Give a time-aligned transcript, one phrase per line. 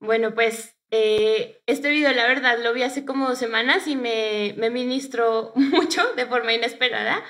[0.00, 4.54] Bueno, pues eh, este video la verdad lo vi hace como dos semanas y me,
[4.56, 7.24] me ministró mucho de forma inesperada,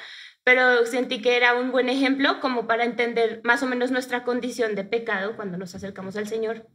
[0.45, 4.75] pero sentí que era un buen ejemplo como para entender más o menos nuestra condición
[4.75, 6.67] de pecado cuando nos acercamos al Señor.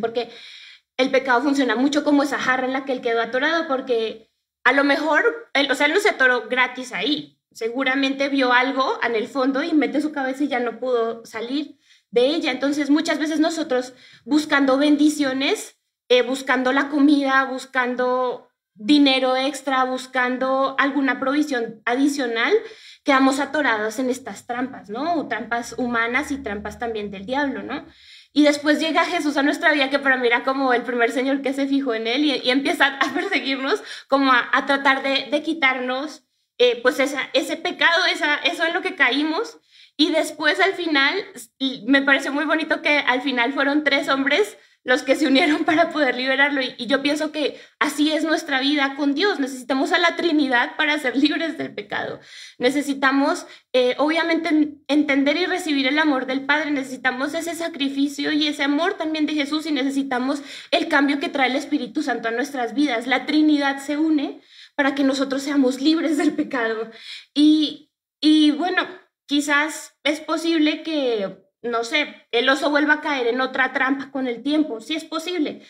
[0.00, 0.30] Porque
[0.96, 4.30] el pecado funciona mucho como esa jarra en la que él quedó atorado, porque
[4.64, 8.98] a lo mejor, él, o sea, él no se atoró gratis ahí, seguramente vio algo
[9.02, 11.78] en el fondo y mete su cabeza y ya no pudo salir
[12.10, 12.50] de ella.
[12.50, 15.78] Entonces, muchas veces nosotros buscando bendiciones,
[16.08, 22.52] eh, buscando la comida, buscando dinero extra, buscando alguna provisión adicional,
[23.02, 25.26] quedamos atorados en estas trampas, ¿no?
[25.26, 27.86] trampas humanas y trampas también del diablo, ¿no?
[28.32, 31.42] Y después llega Jesús a nuestra vida, que para mí era como el primer Señor
[31.42, 36.24] que se fijó en él y, empieza a perseguirnos, como a, tratar de, quitarnos
[36.58, 39.58] eh, pues esa, ese pecado, esa, eso en lo que caímos.
[40.00, 41.12] Y después al final,
[41.86, 45.90] me pareció muy bonito que al final fueron tres hombres los que se unieron para
[45.90, 46.60] poder liberarlo.
[46.62, 49.40] Y, yo pienso que así es nuestra vida con Dios.
[49.40, 52.20] Necesitamos a la Trinidad para ser libres del pecado.
[52.58, 56.70] Necesitamos, eh, obviamente, entender y recibir el amor del Padre.
[56.70, 61.50] Necesitamos ese sacrificio y ese amor también de Jesús y necesitamos el cambio que trae
[61.50, 63.08] el Espíritu Santo a nuestras vidas.
[63.08, 64.40] La Trinidad se une
[64.76, 66.88] para que nosotros seamos libres del pecado.
[67.34, 67.90] Y,
[68.20, 68.86] y bueno,
[69.28, 74.26] quizás es posible que no sé, el oso vuelva a caer en otra trampa con
[74.26, 75.62] el tiempo, sí es posible.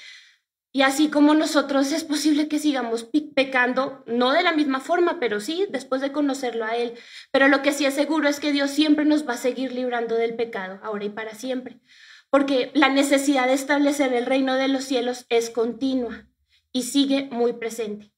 [0.70, 5.41] Y así como nosotros es posible que sigamos pecando, no de la misma forma, pero
[5.41, 6.92] sí después de conocerlo a Él.
[7.33, 10.14] Pero lo que sí es seguro es que Dios siempre nos va a seguir librando
[10.14, 11.81] del pecado, ahora y para siempre.
[12.29, 16.27] Porque la necesidad de establecer el reino de los cielos es continua
[16.70, 18.12] y sigue muy presente.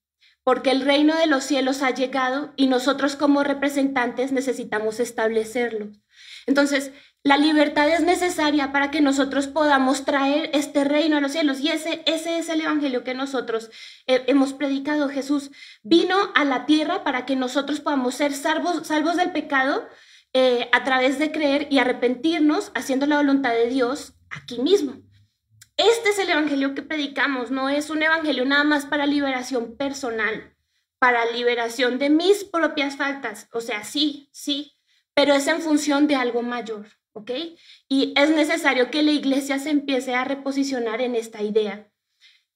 [0.44, 5.90] Porque el reino de los cielos ha llegado y nosotros como representantes necesitamos establecerlo.
[6.46, 11.60] Entonces, la libertad es necesaria para que nosotros podamos traer este reino a los cielos
[11.60, 13.70] y ese, ese es el evangelio que nosotros
[14.06, 15.10] eh, hemos predicado.
[15.10, 15.50] Jesús
[15.82, 19.86] vino a la tierra para que nosotros podamos ser salvos, salvos del pecado
[20.32, 25.02] eh, a través de creer y arrepentirnos haciendo la voluntad de Dios aquí mismo.
[25.80, 30.54] Este es el evangelio que predicamos, no es un evangelio nada más para liberación personal,
[30.98, 33.48] para liberación de mis propias faltas.
[33.50, 34.74] O sea, sí, sí,
[35.14, 36.86] pero es en función de algo mayor.
[37.12, 37.30] ¿ok?
[37.88, 41.90] Y es necesario que la iglesia se empiece a reposicionar en esta idea.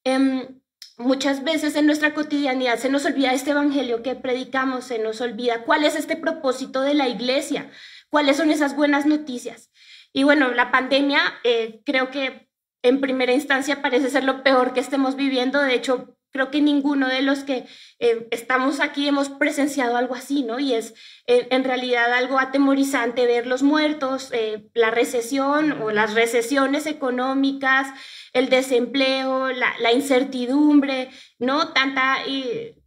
[0.05, 0.61] Em,
[0.99, 5.65] muchas veces en nuestra cotidianidad se nos olvida este evangelio que predicamos, se nos olvida
[5.65, 7.71] cuál es este propósito de la iglesia,
[8.11, 9.71] cuáles son esas buenas noticias.
[10.13, 12.44] Y bueno, la pandemia eh, creo que
[12.85, 15.61] en primera instancia parece ser lo peor que estemos viviendo.
[15.61, 17.65] De hecho, creo que ninguno de los que
[17.99, 20.59] eh, estamos aquí hemos presenciado algo así, ¿no?
[20.59, 20.93] Y es
[21.27, 27.89] eh, en realidad algo atemorizante ver los muertos, eh, la recesión o las recesiones económicas,
[28.35, 31.09] el desempleo, la, incertidumbre,
[31.39, 31.73] ¿no?
[31.73, 32.19] Tanta,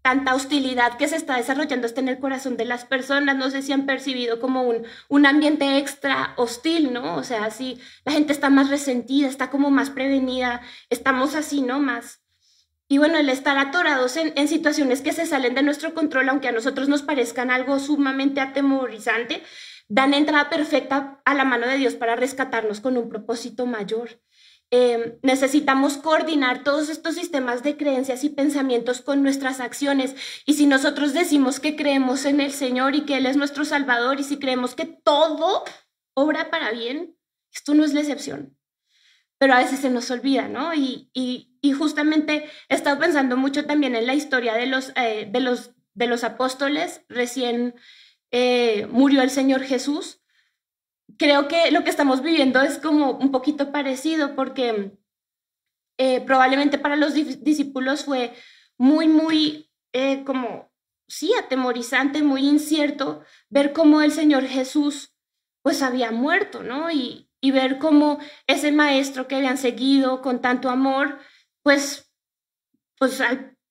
[0.08, 3.36] tanta hostilidad que se está desarrollando hasta en el corazón de las personas.
[3.36, 7.18] No sé si han percibido como un, un ambiente extra hostil, ¿no?
[7.18, 11.80] O sea, así la gente está más resentida, está como más prevenida, estamos así, ¿no?
[11.80, 12.22] Más
[12.88, 16.54] y bueno, el estar atorados en, situaciones que se salen de nuestro control, aunque a
[16.54, 19.44] nosotros nos parezcan algo sumamente atemorizante,
[19.90, 24.22] dan entrada perfecta a la mano de Dios para rescatarnos con un propósito mayor.
[24.70, 30.16] Em, necesitamos coordinar todos estos sistemas de creencias y pensamientos con nuestras acciones.
[30.46, 34.20] Y si nosotros decimos que creemos en el Señor y que Él es nuestro Salvador
[34.20, 35.64] y si creemos que todo
[36.14, 37.16] obra para bien,
[37.54, 38.58] esto no es la excepción
[39.38, 40.74] pero a veces se nos olvida, ¿no?
[40.74, 41.10] Y,
[41.78, 46.08] justamente he estado pensando mucho también en la historia de los, eh, de los, de
[46.08, 47.76] los apóstoles, recién
[48.32, 50.22] eh, murió el Señor Jesús.
[51.18, 54.98] Creo que lo que estamos viviendo es como un poquito parecido porque
[55.98, 58.34] eh, probablemente para los discípulos fue
[58.78, 59.68] muy, muy
[60.26, 60.72] como,
[61.08, 65.16] sí, atemorizante, muy incierto ver cómo el Señor Jesús
[65.64, 66.92] pues había muerto, ¿no?
[66.92, 71.20] Y, y ver cómo ese maestro que habían seguido con tanto amor,
[71.64, 72.12] pues,
[72.98, 73.22] pues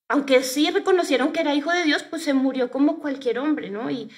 [0.09, 3.91] aunque sí reconocieron que era hijo de Dios, pues se murió como cualquier hombre, ¿no?
[3.91, 4.11] Y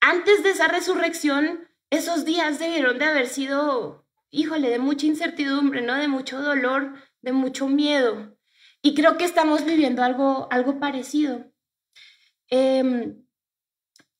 [0.00, 5.94] antes de esa resurrección, esos días debieron de haber sido, híjole, de mucha incertidumbre, ¿no?
[5.94, 8.38] De mucho dolor, de mucho miedo.
[8.80, 11.52] Y creo que estamos viviendo algo, algo parecido.
[12.48, 13.22] Em,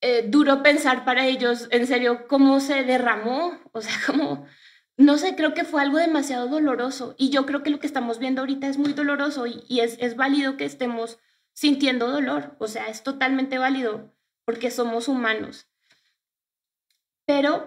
[0.02, 4.46] eh, duro pensar para ellos, en serio, cómo se derramó, o sea, cómo
[4.98, 8.18] no sé, creo que fue algo demasiado doloroso y yo creo que lo que estamos
[8.18, 11.18] viendo ahorita es muy doloroso y, es, es, válido que estemos
[11.54, 14.14] sintiendo dolor, o sea, es totalmente válido
[14.44, 15.71] porque somos humanos.
[17.32, 17.66] Pero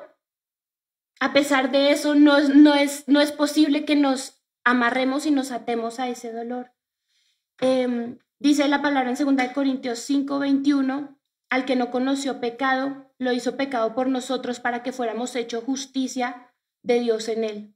[1.20, 5.32] a pesar de eso, no es, no es, no es posible que nos amarremos y
[5.32, 6.72] nos atemos a ese dolor.
[7.60, 11.20] Em, dice la palabra en 2 Corintios 5, 21,
[11.50, 16.54] al que no conoció pecado, lo hizo pecado por nosotros para que fuéramos hecho justicia
[16.84, 17.76] de Dios en él.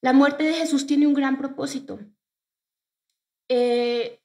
[0.00, 1.98] La muerte de Jesús tiene un gran propósito.
[3.48, 4.22] Eh,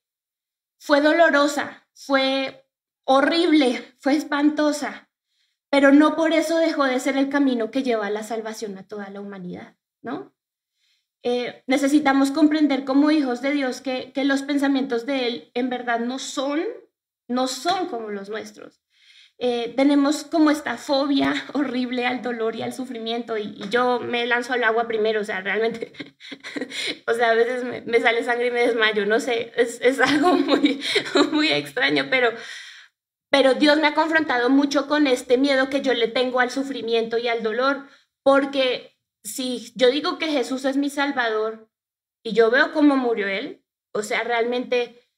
[0.77, 2.69] fue dolorosa, fue
[3.05, 5.04] horrible, fue espantosa,
[5.69, 8.87] pero no por eso dejó de ser el camino que lleva a la salvación a
[8.87, 10.33] toda la humanidad, ¿no?
[11.23, 15.99] Eh, necesitamos comprender como hijos de Dios que, que los pensamientos de Él en verdad
[15.99, 16.61] no son,
[17.27, 18.85] no son como los nuestros.
[19.37, 24.53] Eh, tenemos como esta fobia horrible al dolor y al sufrimiento y, yo me lanzo
[24.53, 25.91] al agua primero, o sea, realmente,
[27.07, 30.35] o sea, a veces me, sale sangre y me desmayo, no sé, es, es, algo
[30.35, 30.81] muy,
[31.31, 32.31] muy extraño, pero,
[33.35, 37.17] pero Dios me ha confrontado mucho con este miedo que yo le tengo al sufrimiento
[37.17, 37.85] y al dolor,
[38.23, 41.69] porque si yo digo que Jesús es mi Salvador
[42.23, 43.61] y yo veo cómo murió Él,
[43.93, 45.09] o sea, realmente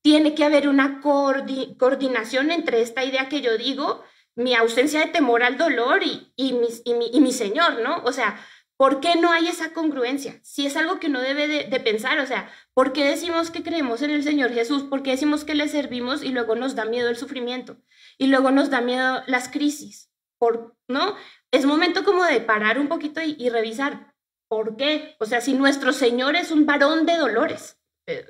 [0.00, 4.04] tiene que haber una coordinación entre esta idea que yo digo,
[4.36, 8.00] mi ausencia de temor al dolor y, y, mi, y, mi, Señor, ¿no?
[8.04, 8.38] O sea,
[8.76, 10.40] ¿por qué no hay esa congruencia?
[10.42, 13.62] Si es algo que uno debe de, de, pensar, o sea, ¿por qué decimos que
[13.62, 14.84] creemos en el Señor Jesús?
[14.84, 17.78] ¿Por qué decimos que le servimos y luego nos da miedo el sufrimiento?
[18.18, 21.16] Y luego nos da miedo las crisis, ¿por, ¿no?
[21.56, 24.14] es momento como de parar un poquito y, revisar
[24.48, 25.16] por qué.
[25.18, 28.26] O sea, si nuestro Señor es un varón de dolores, eh,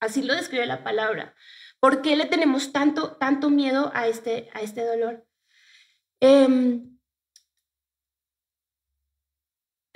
[0.00, 1.34] así lo describe la palabra,
[1.80, 5.26] ¿por qué le tenemos tanto, tanto miedo a este, a este dolor?
[6.20, 6.95] Em,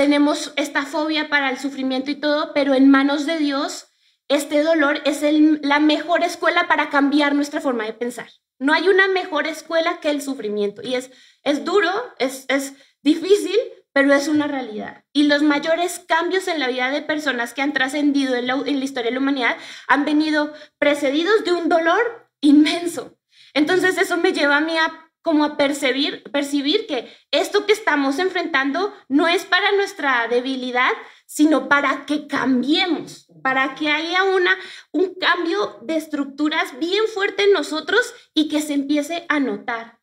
[0.00, 3.88] tenemos esta fobia para el sufrimiento y todo, pero en manos de Dios,
[4.28, 5.20] este dolor es
[5.60, 8.30] la mejor escuela para cambiar nuestra forma de pensar.
[8.58, 11.10] No hay una mejor escuela que el sufrimiento y es,
[11.42, 13.58] es duro, es, es difícil,
[13.92, 15.04] pero es una realidad.
[15.12, 18.78] Y los mayores cambios en la vida de personas que han trascendido en la, en
[18.78, 23.18] la historia de la humanidad han venido precedidos de un dolor inmenso.
[23.52, 28.18] Entonces eso me lleva a mí a como a percibir, percibir que esto que estamos
[28.18, 30.90] enfrentando no es para nuestra debilidad,
[31.26, 34.56] sino para que cambiemos, para que haya una,
[34.92, 40.00] un cambio de estructuras bien fuerte en nosotros y que se empiece a notar.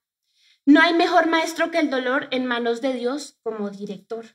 [0.66, 4.26] No hay mejor maestro que el dolor en manos de Dios como director.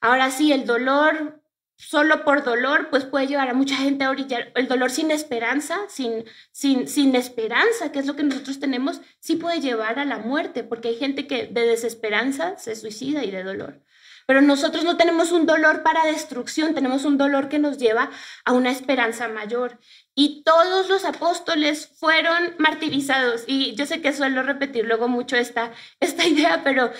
[0.00, 1.43] Ahora sí, el dolor
[1.76, 4.52] solo por dolor, pues puede llevar a mucha gente a orillar.
[4.54, 9.36] El dolor sin esperanza, sin, sin, sin esperanza, que es lo que nosotros tenemos, sí
[9.36, 13.42] puede llevar a la muerte, porque hay gente que de desesperanza se suicida y de
[13.42, 13.82] dolor.
[14.26, 18.10] Pero nosotros no tenemos un dolor para destrucción, tenemos un dolor que nos lleva
[18.44, 19.78] a una esperanza mayor.
[20.14, 23.44] Y todos los apóstoles fueron martirizados.
[23.46, 26.90] Y yo sé que suelo repetir luego mucho esta, esta idea, pero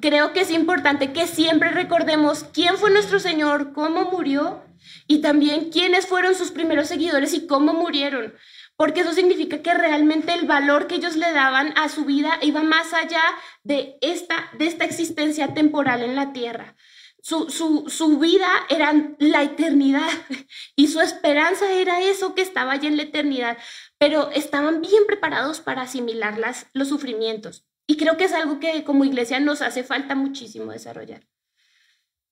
[0.00, 4.62] creo que es importante que siempre recordemos quién fue nuestro Señor, cómo murió
[5.06, 8.34] y también quiénes fueron sus primeros seguidores y cómo murieron
[8.80, 12.62] porque eso significa que realmente el valor que ellos le daban a su vida iba
[12.62, 13.20] más allá
[13.62, 16.76] de esta, de esta existencia temporal en la tierra.
[17.20, 20.08] Su, su, su, vida era la eternidad
[20.76, 23.58] y su esperanza era eso que estaba allí en la eternidad,
[23.98, 27.66] pero estaban bien preparados para asimilar las, los sufrimientos.
[27.90, 31.26] Y creo que es algo que como iglesia nos hace falta muchísimo desarrollar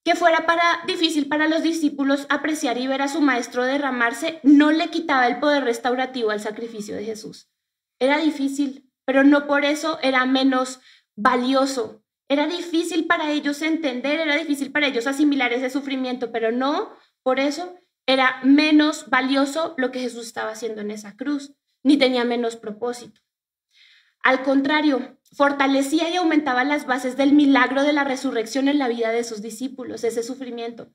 [0.03, 0.45] que fuera
[0.87, 5.39] difícil para los discípulos apreciar y ver a su maestro derramarse, no le quitaba el
[5.39, 7.49] poder restaurativo al sacrificio de Jesús.
[7.99, 10.79] Era difícil, pero no por eso era menos
[11.15, 12.03] valioso.
[12.27, 17.39] Era difícil para ellos entender, era difícil para ellos asimilar ese sufrimiento, pero no por
[17.39, 17.75] eso
[18.07, 23.21] era menos valioso lo que Jesús estaba haciendo en esa cruz, ni tenía menos propósito.
[24.23, 29.11] Al contrario, fortalecía y aumentaba las bases del milagro de la resurrección en la vida
[29.11, 30.89] de sus discípulos, ese sufrimiento.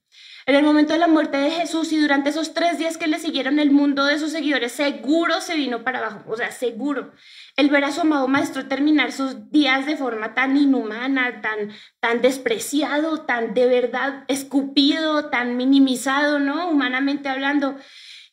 [0.47, 3.21] En el momento de la muerte de Jesús y durante esos tres días que le
[3.21, 7.13] siguieron, el mundo de sus seguidores seguro se vino para abajo, o sea, seguro.
[7.57, 12.21] El ver a su amado maestro terminar sus días de forma tan inhumana, tan, tan
[12.21, 16.69] despreciado, tan de verdad escupido, tan minimizado, ¿no?
[16.69, 17.77] Humanamente hablando.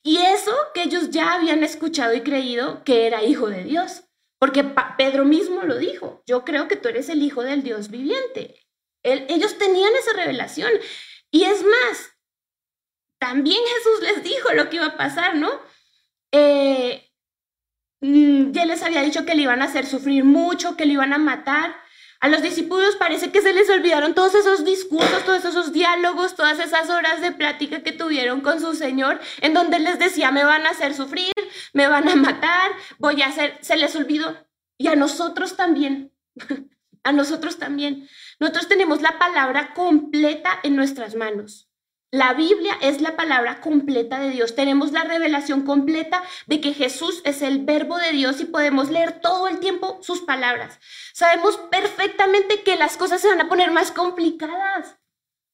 [0.03, 4.03] Y eso que ellos ya habían escuchado y creído que era hijo de Dios.
[4.41, 4.63] Porque
[4.98, 8.60] Pedro mismo lo dijo, yo creo que tú eres el Hijo del Dios viviente.
[9.03, 10.71] ellos tenían esa revelación.
[11.29, 12.17] Y es más,
[13.19, 15.51] también Jesús les dijo lo que iba a pasar, ¿no?
[16.31, 17.07] Eh,
[18.00, 21.13] mm, ya les había dicho que le iban a hacer sufrir mucho, que le iban
[21.13, 21.75] a matar.
[22.21, 26.59] A los discípulos parece que se les olvidaron todos esos discursos, todos esos diálogos, todas
[26.59, 30.67] esas horas de plática que tuvieron con su Señor, en donde les decía, me van
[30.67, 31.33] a hacer sufrir,
[31.73, 34.37] me van a matar, voy a hacer, se les olvidó.
[34.77, 36.11] Y a nosotros también,
[37.03, 38.07] a nosotros también.
[38.39, 41.70] Nosotros tenemos la palabra completa en nuestras manos.
[42.13, 44.53] La Biblia es la palabra completa de Dios.
[44.53, 49.21] Tenemos la revelación completa de que Jesús es el verbo de Dios y podemos leer
[49.21, 50.77] todo el tiempo sus palabras.
[51.13, 54.97] Sabemos perfectamente que las cosas se van a poner más complicadas.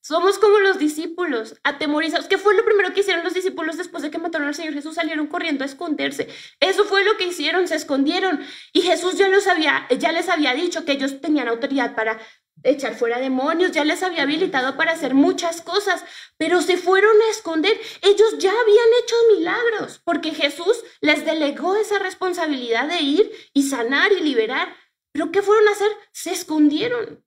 [0.01, 2.27] Somos como los discípulos, atemorizados.
[2.27, 4.95] ¿Qué fue lo primero que hicieron los discípulos después de que mataron al Señor Jesús?
[4.95, 6.27] Salieron corriendo a esconderse.
[6.59, 8.39] Eso fue lo que hicieron, se escondieron.
[8.73, 12.17] Y Jesús ya, los había, ya les había dicho que ellos tenían autoridad para
[12.63, 16.03] echar fuera demonios, ya les había habilitado para hacer muchas cosas,
[16.37, 17.79] pero se fueron a esconder.
[18.01, 24.11] Ellos ya habían hecho milagros, porque Jesús les delegó esa responsabilidad de ir y sanar
[24.11, 24.75] y liberar.
[25.11, 25.91] Pero ¿qué fueron a hacer?
[26.11, 27.23] Se escondieron.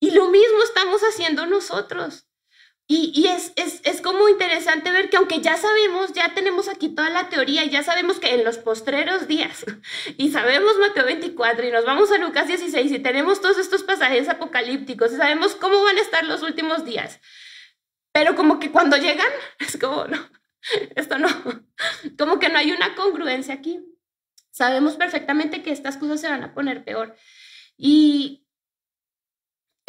[0.00, 2.29] Y lo mismo estamos haciendo nosotros.
[2.92, 7.28] Y, es, es, como interesante ver que aunque ya sabemos, ya tenemos aquí toda la
[7.28, 9.64] teoría y ya sabemos que en los postreros días,
[10.16, 14.28] y sabemos Mateo 24 y nos vamos a Lucas 16 y tenemos todos estos pasajes
[14.28, 17.20] apocalípticos y sabemos cómo van a estar los últimos días.
[18.10, 19.30] Pero como que cuando llegan,
[19.60, 20.28] es como, no,
[20.96, 21.28] esto no,
[22.18, 23.78] como que no hay una congruencia aquí.
[24.50, 27.14] Sabemos perfectamente que estas cosas se van a poner peor.
[27.76, 28.39] Y,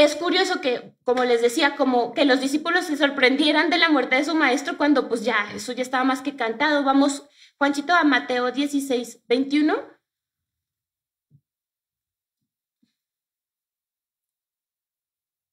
[0.03, 4.15] es curioso que, como les decía, como que los discípulos se sorprendieran de la muerte
[4.15, 6.83] de su maestro cuando pues ya, eso ya estaba más que cantado.
[6.83, 7.27] Vamos,
[7.57, 9.75] Juanchito, a Mateo 16, 21.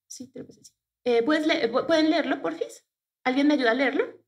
[0.07, 0.53] Sí, creo que.
[1.05, 2.85] Eh, ¿Pueden leerlo, porfis?
[3.23, 4.19] ¿Alguien me ayuda a leerlo?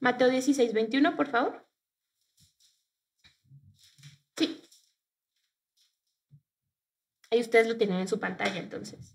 [0.00, 1.66] Mateo 16, 21, por favor.
[4.36, 4.62] Sí.
[7.30, 9.13] Ahí ustedes lo tienen en su pantalla, entonces.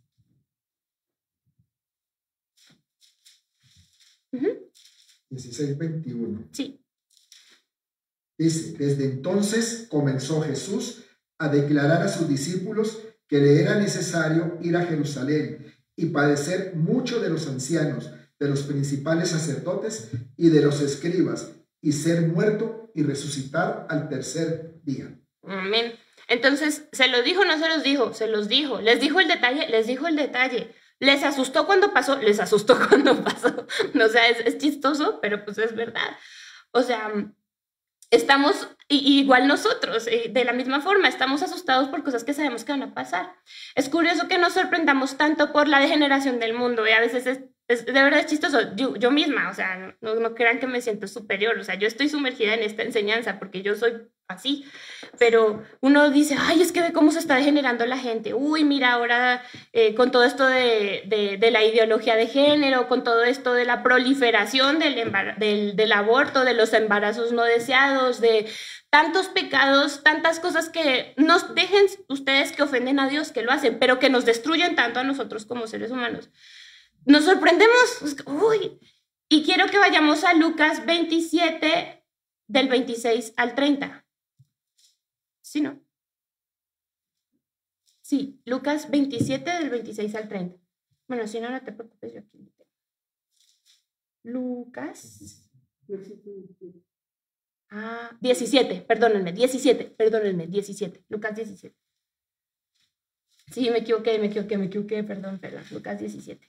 [4.32, 6.48] 16-21.
[6.52, 6.84] Sí.
[8.38, 11.04] Dice, desde entonces comenzó Jesús
[11.38, 17.20] a declarar a sus discípulos que le era necesario ir a Jerusalén y padecer mucho
[17.20, 23.04] de los ancianos, de los principales sacerdotes y de los escribas, y ser muerto y
[23.04, 25.20] resucitar al tercer día.
[25.44, 25.94] Amén.
[26.28, 28.14] Entonces, ¿se lo dijo o no se los dijo?
[28.14, 28.82] Se los dijo.
[28.82, 29.68] ¿Les dijo el detalle?
[29.68, 30.74] Les dijo el detalle.
[31.00, 32.18] ¿Les asustó cuando pasó?
[32.18, 33.66] Les asustó cuando pasó.
[34.02, 36.18] O sea, es, chistoso, pero pues es verdad.
[36.72, 37.12] O sea,
[38.12, 42.74] estamos, igual nosotros, eh, de la misma forma, estamos asustados por cosas que sabemos que
[42.74, 43.34] van a pasar.
[43.76, 47.40] Es curioso que nos sorprendamos tanto por la degeneración del mundo y a veces es
[47.70, 48.76] es, de verdad es chistoso.
[48.76, 51.88] Yo, yo misma, o sea, no, no, crean que me siento superior, o sea, yo
[51.88, 53.94] estoy sumergida en esta enseñanza porque yo soy
[54.28, 54.66] así,
[55.20, 58.34] pero uno dice, ay, es que ve cómo se está degenerando la gente.
[58.34, 63.04] Uy, mira, ahora eh, con todo esto de, de, de, la ideología de género, con
[63.04, 68.48] todo esto de la proliferación del, del, del aborto, de los embarazos no deseados, de
[68.90, 73.78] tantos pecados, tantas cosas que nos dejen ustedes que ofenden a Dios, que lo hacen,
[73.78, 76.30] pero que nos destruyen tanto a nosotros como seres humanos
[77.06, 78.16] nos sorprendemos.
[78.26, 78.80] Uy.
[79.30, 82.04] Y quiero que vayamos a Lucas 27
[82.48, 84.06] del 26 al 30.
[85.42, 85.80] ¿Sí, no?
[88.02, 90.58] Sí, Lucas 27 del 26 al 30.
[91.08, 92.52] Bueno, si no, no te preocupes, yo aquí
[94.24, 95.48] Lucas.
[97.72, 101.76] Ah, 17, perdónenme, 17, perdónenme, 17, Lucas 17.
[103.52, 106.48] Sí, me equivoqué, me equivoqué, me equivoqué, perdón, perdón, Lucas 17.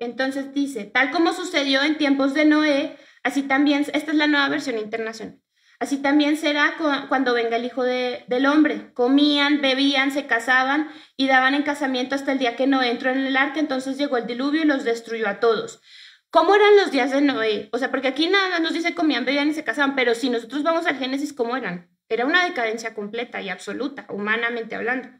[0.00, 4.48] Entonces dice, tal como sucedió en tiempos de Noé, así también, esta es la nueva
[4.48, 5.38] versión internacional,
[5.78, 6.74] así también será
[7.10, 8.94] cuando venga el Hijo del Hombre.
[8.94, 13.18] Comían, bebían, se casaban y daban en casamiento hasta el día que Noé entró en
[13.18, 15.82] el arca, entonces llegó el diluvio y los destruyó a todos.
[16.30, 17.68] ¿Cómo eran los días de Noé?
[17.72, 20.62] O sea, porque aquí nada nos dice comían, bebían y se casaban, pero si nosotros
[20.62, 21.90] vamos al Génesis, ¿cómo eran?
[22.08, 25.19] Era una decadencia completa y absoluta, humanamente hablando.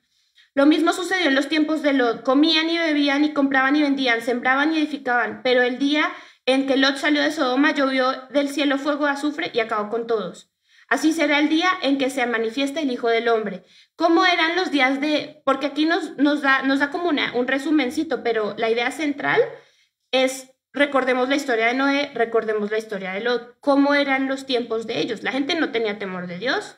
[0.54, 2.22] Lo mismo sucedió en los tiempos de Lot.
[2.22, 5.42] Comían y bebían y compraban y vendían, sembraban y edificaban.
[5.42, 6.10] Pero el día
[6.46, 10.06] en que Lot salió de Sodoma llovió del cielo fuego de azufre y acabó con
[10.06, 10.50] todos.
[10.88, 13.62] Así será el día en que se manifiesta el Hijo del Hombre.
[13.94, 15.40] ¿Cómo eran los días de...?
[15.44, 19.40] Porque aquí nos, da, nos da como una, un resumencito, pero la idea central
[20.10, 23.56] es, recordemos la historia de Noé, recordemos la historia de Lot.
[23.60, 25.22] ¿Cómo eran los tiempos de ellos?
[25.22, 26.76] La gente no tenía temor de Dios.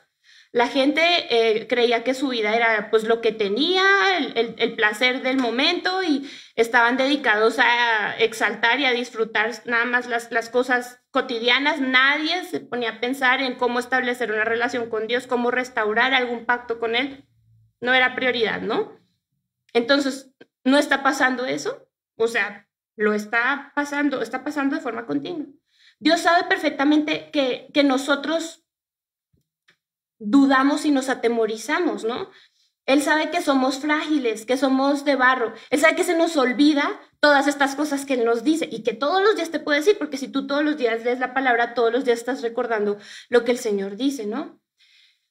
[0.53, 3.83] La gente eh, creía que su vida era pues lo que tenía,
[4.19, 10.49] el, placer del momento y estaban dedicados a exaltar y a disfrutar nada más las,
[10.51, 11.81] cosas cotidianas.
[11.81, 16.45] Nadie se ponía a pensar en cómo establecer una relación con Dios, cómo restaurar algún
[16.45, 17.25] pacto con Él.
[17.81, 18.99] No era prioridad, ¿no?
[19.73, 21.89] Entonces, ¿no está pasando eso?
[22.15, 25.47] O sea, lo está pasando, está pasando de forma continua.
[25.97, 28.62] Dios sabe perfectamente que nosotros
[30.23, 32.29] dudamos y nos atemorizamos, ¿no?
[32.85, 35.53] Él sabe que somos frágiles, que somos de barro.
[35.69, 38.93] Él sabe que se nos olvida todas estas cosas que Él nos dice y que
[38.93, 41.73] todos los días te puede decir, porque si tú todos los días lees la palabra,
[41.73, 42.97] todos los días estás recordando
[43.29, 44.59] lo que el Señor dice, ¿no?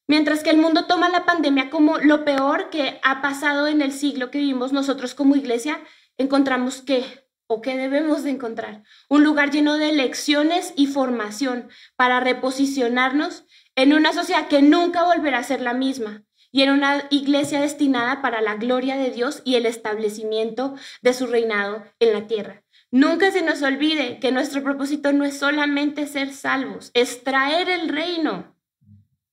[0.09, 3.93] Mientras que el mundo toma la pandemia como lo peor que ha pasado en el
[3.93, 5.81] siglo que vivimos nosotros como iglesia,
[6.17, 7.05] encontramos que,
[7.47, 13.45] o que debemos de encontrar, un lugar lleno de lecciones y formación para reposicionarnos
[13.76, 18.21] en una sociedad que nunca volverá a ser la misma, y en una iglesia destinada
[18.21, 22.62] para la gloria de Dios y el establecimiento de su reinado en la tierra.
[22.91, 27.88] Nunca se nos olvide que nuestro propósito no es solamente ser salvos, es traer el
[27.88, 28.55] reino,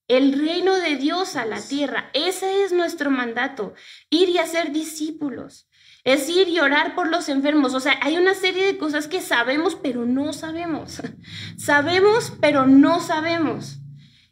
[0.07, 2.09] el reino de Dios a la tierra.
[2.13, 3.73] Ese es nuestro mandato,
[4.09, 5.67] ir y hacer discípulos.
[6.05, 7.73] Es ir y orar por los enfermos.
[7.73, 11.01] O sea, hay una serie de cosas que sabemos, pero no sabemos.
[11.57, 13.78] Sabemos, pero no sabemos.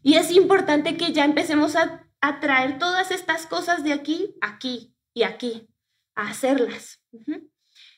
[0.08, 4.96] Y es importante que ya empecemos a a traer todas estas cosas de aquí, aquí
[5.14, 5.68] y aquí,
[6.16, 7.02] a hacerlas.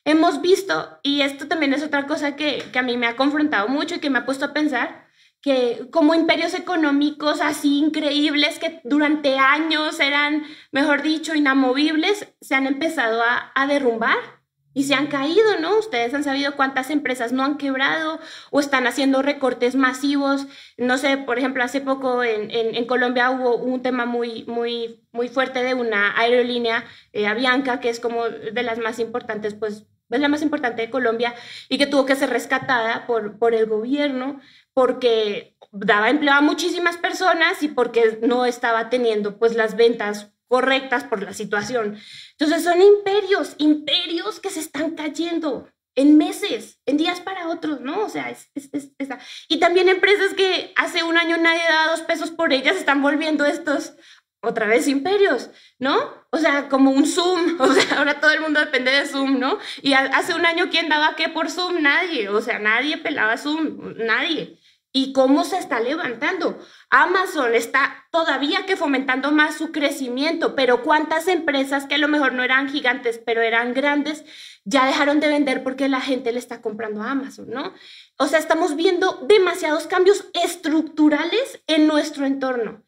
[0.04, 3.68] Hemos visto, y esto también es otra cosa que, que a mí me ha confrontado
[3.68, 5.06] mucho y que me ha puesto a pensar,
[5.42, 12.66] que como imperios económicos así increíbles que durante años eran, mejor dicho, inamovibles, se han
[12.66, 14.39] empezado a, a derrumbar
[14.72, 15.78] y se han caído, ¿no?
[15.78, 20.46] Ustedes han sabido cuántas empresas no han quebrado o están haciendo recortes masivos.
[20.76, 25.28] No sé, por ejemplo, hace poco en, en, Colombia hubo un tema muy, muy, muy
[25.28, 30.20] fuerte de una aerolínea, eh, Avianca, que es como de las más importantes, pues es
[30.20, 31.34] la más importante de Colombia
[31.68, 34.40] y que tuvo que ser rescatada por, por el gobierno
[34.74, 41.04] porque daba empleo a muchísimas personas y porque no estaba teniendo pues las ventas correctas
[41.04, 41.96] por la situación.
[42.32, 48.04] Entonces son imperios, imperios que se están cayendo en meses, en días para otros, ¿no?
[48.04, 48.90] O sea, es, es,
[49.48, 53.44] y también empresas que hace un año nadie daba dos pesos por ellas están volviendo
[53.44, 53.94] estos
[54.42, 55.96] otra vez imperios, ¿no?
[56.30, 59.58] O sea, como un Zoom, o sea, ahora todo el mundo depende de Zoom, ¿no?
[59.82, 61.80] Y hace un año, ¿quién daba qué por Zoom?
[61.80, 64.58] Nadie, o sea, nadie pelaba Zoom, nadie
[64.92, 66.58] y cómo se está levantando.
[66.90, 72.32] Amazon está todavía que fomentando más su crecimiento, pero cuántas empresas que a lo mejor
[72.32, 74.24] no eran gigantes, pero eran grandes,
[74.64, 77.72] ya dejaron de vender porque la gente le está comprando a Amazon, ¿no?
[78.18, 82.84] O sea, estamos viendo demasiados cambios estructurales en nuestro entorno.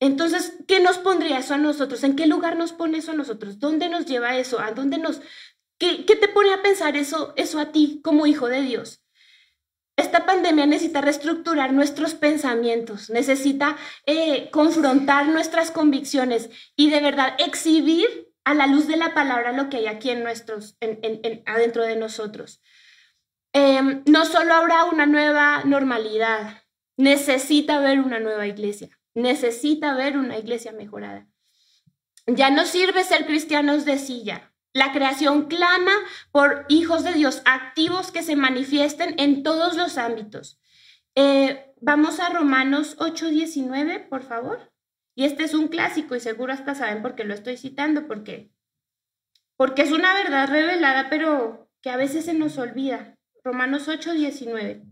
[0.00, 2.04] Entonces, ¿qué nos pondría eso a nosotros?
[2.04, 3.58] ¿En qué lugar nos pone eso a nosotros?
[3.58, 4.60] ¿Dónde nos lleva eso?
[4.60, 5.20] ¿A dónde nos...
[5.76, 9.02] ¿Qué, qué te pone a pensar eso, eso a ti como hijo de Dios?
[9.98, 18.06] Esta pandemia necesita reestructurar nuestros pensamientos, necesita eh, confrontar nuestras convicciones y de verdad exhibir
[18.44, 21.96] a la luz de la palabra lo que hay aquí en nuestros, en, adentro de
[21.96, 22.62] nosotros.
[23.52, 26.62] Em, no solo habrá una nueva normalidad,
[26.96, 31.26] necesita ver una nueva iglesia, necesita ver una iglesia mejorada.
[32.28, 35.92] Ya no sirve ser cristianos de silla, la creación clama
[36.30, 40.60] por hijos de Dios activos que se manifiesten en todos los ámbitos.
[41.14, 44.72] Eh, vamos a Romanos 8:19, por favor.
[45.14, 48.52] Y este es un clásico y seguro hasta saben por qué lo estoy citando, porque,
[49.56, 53.16] porque es una verdad revelada, pero que a veces se nos olvida.
[53.42, 54.84] Romanos 8:19.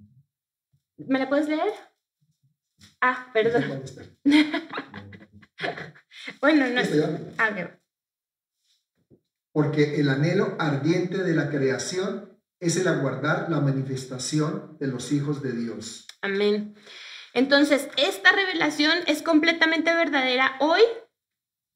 [0.97, 1.73] ¿Me la puedes leer?
[3.01, 3.83] Ah, perdón.
[6.41, 6.81] bueno, no.
[7.39, 7.86] Ah, ver
[9.57, 15.43] porque el anhelo ardiente de la creación es el aguardar la manifestación de los hijos
[15.43, 16.07] de Dios.
[16.21, 16.75] Amén.
[17.33, 20.83] Entonces, esta revelación es completamente verdadera hoy,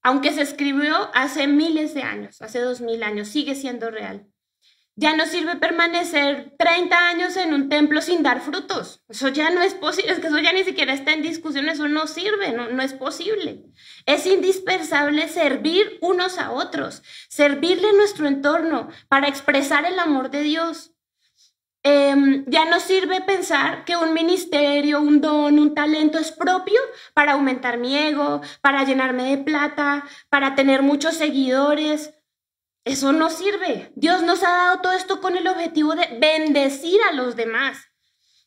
[0.03, 4.27] aunque se escribió hace miles de años, hace dos mil años, sigue siendo real.
[4.97, 9.03] Ya no sirve permanecer 30 años en un templo sin dar frutos.
[9.09, 11.89] Eso ya no es posible, es que eso ya ni siquiera está en discusión, eso
[11.89, 13.65] no sirve, no, es posible.
[14.05, 20.93] Es indispensable servir unos a otros, servirle nuestro entorno para expresar el amor de Dios.
[21.83, 26.79] Em, ya no sirve pensar que un ministerio, un don, un talento es propio
[27.15, 32.13] para aumentar mi ego, para llenarme de plata, para tener muchos seguidores.
[32.91, 33.93] Eso no sirve.
[33.95, 37.79] Dios nos ha dado todo esto con el objetivo de bendecir a los demás.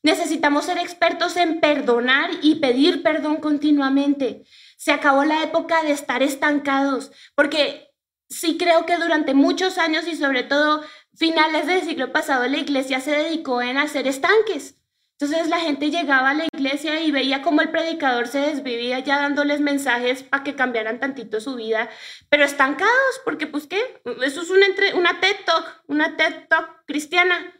[0.02, 4.44] Necesitamos ser expertos en perdonar y pedir perdón continuamente.
[4.76, 7.88] Se acabó la época de estar estancados, porque
[8.30, 10.84] sí creo que durante muchos años y sobre todo
[11.16, 14.76] finales del siglo pasado la iglesia se dedicó en hacer estanques.
[15.24, 19.22] Entonces la gente llegaba a la iglesia y veía cómo el predicador se desvivía ya
[19.22, 21.90] dándoles mensajes para que cambiaran tantito su vida,
[22.28, 26.84] pero estancados, porque pues qué, eso es una, entre, una TED Talk, una TED Talk
[26.86, 27.54] cristiana.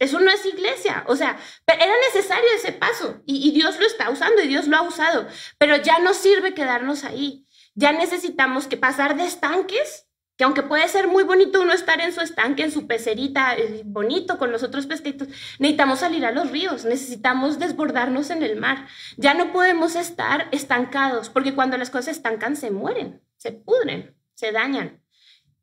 [0.00, 4.10] Eso no es iglesia, o sea, era necesario ese paso y, y Dios lo está
[4.10, 7.46] usando y Dios lo ha usado, pero ya no sirve quedarnos ahí.
[7.76, 12.12] Ya necesitamos que pasar de estanques, que aunque puede ser muy bonito uno estar en
[12.12, 16.50] su estanque, en su pecerita, eh, bonito con los otros pesquitos, necesitamos salir a los
[16.50, 18.86] ríos, necesitamos desbordarnos en el mar.
[19.16, 24.52] Ya no podemos estar estancados, porque cuando las cosas estancan se mueren, se pudren, se
[24.52, 25.02] dañan.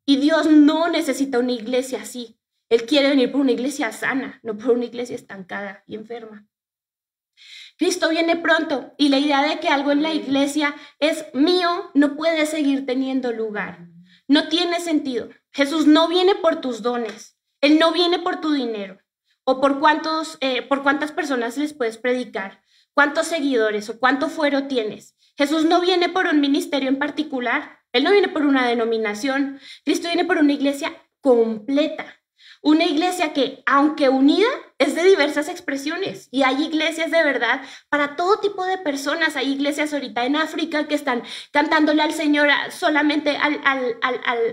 [0.06, 2.38] Y Dios no necesita una iglesia así.
[2.68, 6.46] Él quiere venir por una iglesia sana, no por una iglesia estancada y enferma.
[7.76, 12.16] Cristo viene pronto y la idea de que algo en la iglesia es mío no
[12.16, 13.89] puede seguir teniendo lugar.
[14.30, 15.28] No tiene sentido.
[15.50, 17.36] Jesús no viene por tus dones.
[17.60, 19.00] Él no viene por tu dinero
[19.42, 22.62] o por, cuántos, eh, por cuántas personas les puedes predicar,
[22.94, 25.16] cuántos seguidores o cuánto fuero tienes.
[25.36, 27.80] Jesús no viene por un ministerio en particular.
[27.90, 29.58] Él no viene por una denominación.
[29.84, 32.22] Cristo viene por una iglesia completa.
[32.62, 34.46] Una iglesia que, aunque unida,
[34.80, 36.28] es de diversas expresiones.
[36.32, 39.36] Y hay iglesias de verdad para todo tipo de personas.
[39.36, 43.60] Hay iglesias ahorita en África que están cantándole al Señor solamente al,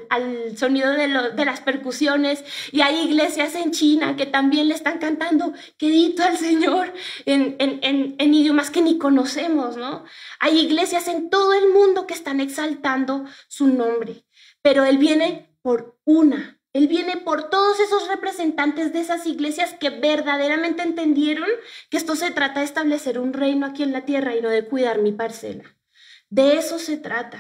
[0.10, 2.44] al, sonido de, de, las percusiones.
[2.74, 6.94] Y hay iglesias en China que también le están cantando quedito al Señor
[7.26, 10.04] en, en, en idiomas que ni conocemos, ¿no?
[10.42, 14.26] Hay iglesias en todo el mundo que están exaltando su nombre.
[14.62, 19.90] Pero Él viene por una él viene por todos esos representantes de esas iglesias que
[19.90, 21.48] verdaderamente entendieron
[21.90, 24.68] que esto se trata de establecer un reino aquí en la tierra y no de
[24.68, 25.64] cuidar mi parcela.
[26.30, 27.40] De eso se trata,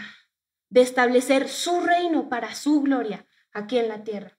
[0.69, 4.37] de establecer su reino para su gloria aquí en la tierra.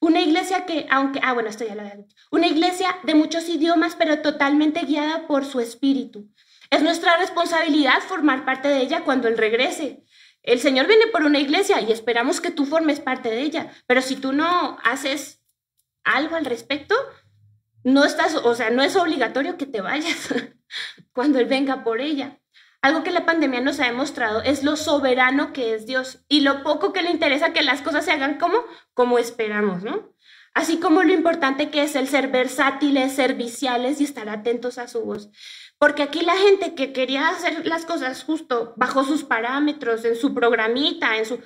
[0.00, 3.48] Una iglesia que, aunque, ah, bueno, esto ya lo había dicho, una iglesia de muchos
[3.48, 6.28] idiomas, pero totalmente guiada por su espíritu.
[6.70, 10.04] Es nuestra responsabilidad formar parte de ella cuando Él regrese.
[10.42, 14.00] El Señor viene por una iglesia y esperamos que tú formes parte de ella, pero
[14.02, 15.42] si tú no haces
[16.04, 16.94] algo al respecto,
[17.84, 20.28] no estás, o sea, no es obligatorio que te vayas
[21.12, 22.38] cuando Él venga por ella.
[22.82, 26.62] Algo que la pandemia nos ha demostrado es lo soberano que es Dios y lo
[26.62, 30.14] poco que le interesa que las cosas se hagan como, como esperamos, ¿no?
[30.52, 35.00] Así como lo importante que es el ser versátiles, serviciales y estar atentos a su
[35.02, 35.30] voz.
[35.78, 40.34] Porque aquí la gente que quería hacer las cosas justo bajo sus parámetros, en su
[40.34, 41.40] programita, en su...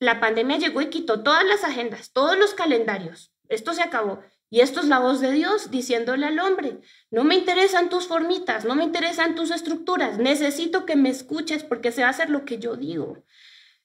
[0.00, 3.32] La pandemia llegó y quitó todas las agendas, todos los calendarios.
[3.48, 4.20] Esto se acabó.
[4.50, 8.64] Y esto es la voz de Dios diciéndole al hombre, no me interesan tus formitas,
[8.64, 12.46] no me interesan tus estructuras, necesito que me escuches porque se va a hacer lo
[12.46, 13.24] que yo digo.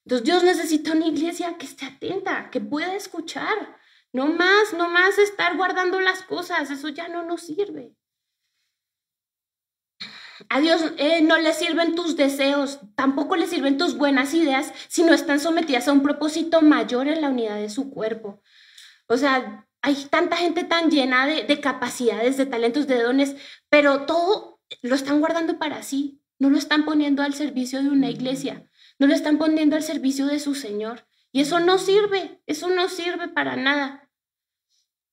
[0.05, 3.77] Entonces Dios necesita una iglesia que esté atenta, que pueda escuchar.
[4.13, 7.95] No más, no más estar guardando las cosas, eso ya no nos sirve.
[10.49, 15.03] A Dios eh, no le sirven tus deseos, tampoco le sirven tus buenas ideas si
[15.03, 18.41] no están sometidas a un propósito mayor en la unidad de su cuerpo.
[19.07, 23.35] O sea, hay tanta gente tan llena de, de capacidades, de talentos, de dones,
[23.69, 28.09] pero todo lo están guardando para sí, no lo están poniendo al servicio de una
[28.09, 31.07] iglesia, no lo están poniendo al servicio de su Señor.
[31.31, 34.02] Y eso no sirve, eso no sirve para nada.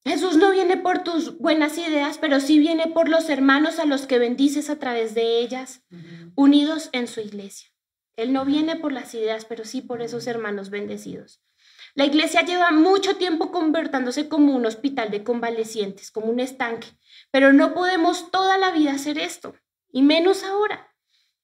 [0.04, 4.06] Jesús no viene por tus buenas ideas, pero sí viene por los hermanos a los
[4.06, 5.82] que bendices a través de ellas,
[6.34, 7.68] unidos en su iglesia.
[8.16, 11.42] Él no viene por las ideas, pero sí por esos hermanos bendecidos.
[11.94, 16.88] La iglesia lleva mucho tiempo convertándose como un hospital de convalecientes, como un estanque,
[17.30, 19.54] pero no podemos toda la vida hacer esto,
[19.92, 20.94] y menos ahora.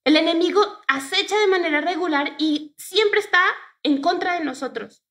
[0.04, 3.42] El enemigo acecha de manera regular y siempre está
[3.82, 5.02] en contra de nosotros.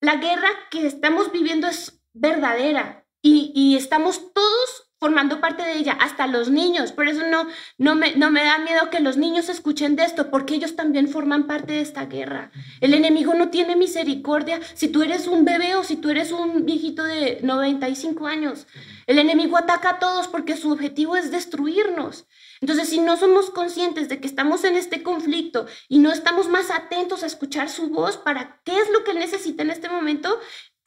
[0.00, 6.26] La guerra que estamos viviendo es verdadera y, estamos todos formando parte de ella, hasta
[6.26, 6.90] los niños.
[6.90, 7.46] Por eso no,
[7.78, 11.08] no, me, no me da miedo que los niños escuchen de esto, porque ellos también
[11.08, 12.50] forman parte de esta guerra.
[12.80, 16.66] El enemigo no tiene misericordia si tú eres un bebé o si tú eres un
[16.66, 18.66] viejito de 95 años.
[19.06, 22.26] El enemigo ataca a todos porque su objetivo es destruirnos.
[22.60, 26.70] Entonces, si no somos conscientes de que estamos en este conflicto y no estamos más
[26.70, 30.38] atentos a escuchar su voz para qué es lo que necesita en este momento,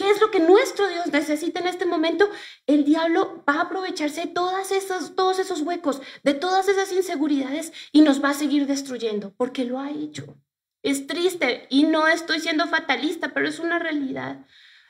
[0.02, 2.28] ¿Qué es lo que nuestro Dios necesita en este momento?
[2.66, 7.72] El diablo va a aprovecharse de todas esas, todos esos huecos, de todas esas inseguridades
[7.92, 10.40] y nos va a seguir destruyendo, porque lo ha hecho.
[10.82, 14.44] Es triste y no estoy siendo fatalista, pero es una realidad.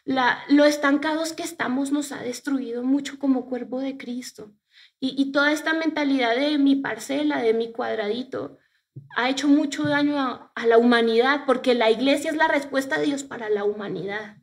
[0.05, 4.53] La, lo estancados que estamos nos ha destruido mucho como cuerpo de Cristo.
[5.03, 8.59] Y, toda esta mentalidad de mi parcela, de mi cuadradito,
[9.17, 13.07] ha hecho mucho daño a, a la humanidad, porque la iglesia es la respuesta de
[13.07, 14.37] Dios para la humanidad.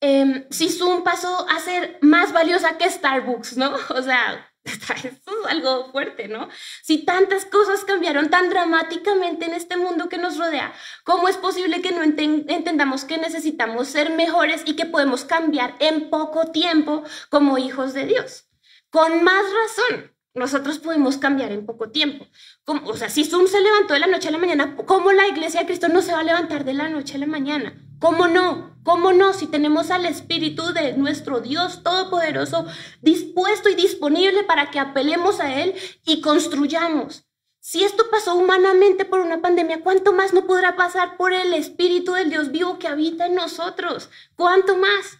[0.00, 3.74] Eh, si Zoom pasó a ser más valiosa que Starbucks, ¿no?
[3.90, 4.50] O sea,
[5.04, 6.48] esto es algo fuerte, ¿no?
[6.82, 10.72] Si tantas cosas cambiaron tan dramáticamente en este mundo que nos rodea,
[11.04, 16.10] ¿cómo es posible que no entendamos que necesitamos ser mejores y que podemos cambiar en
[16.10, 18.48] poco tiempo como hijos de Dios?
[18.90, 22.26] Con más razón, nosotros podemos cambiar en poco tiempo.
[22.66, 25.60] o sea, si Zoom se levantó de la noche a la mañana, ¿cómo la iglesia
[25.60, 27.85] de Cristo no se va a levantar de la noche a la mañana?
[27.98, 28.76] ¿Cómo no?
[28.82, 29.32] ¿Cómo no?
[29.32, 32.66] Si tenemos al Espíritu de nuestro Dios Todopoderoso
[33.02, 37.26] dispuesto y disponible para que apelemos a Él y construyamos.
[37.60, 42.12] Si esto pasó humanamente por una pandemia, ¿cuánto más no podrá pasar por el Espíritu
[42.12, 44.08] del Dios vivo que habita en nosotros?
[44.36, 45.18] ¿Cuánto más?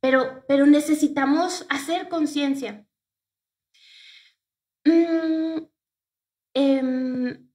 [0.00, 2.84] Pero, pero necesitamos hacer conciencia.
[4.84, 5.68] Mm,
[6.54, 7.48] em,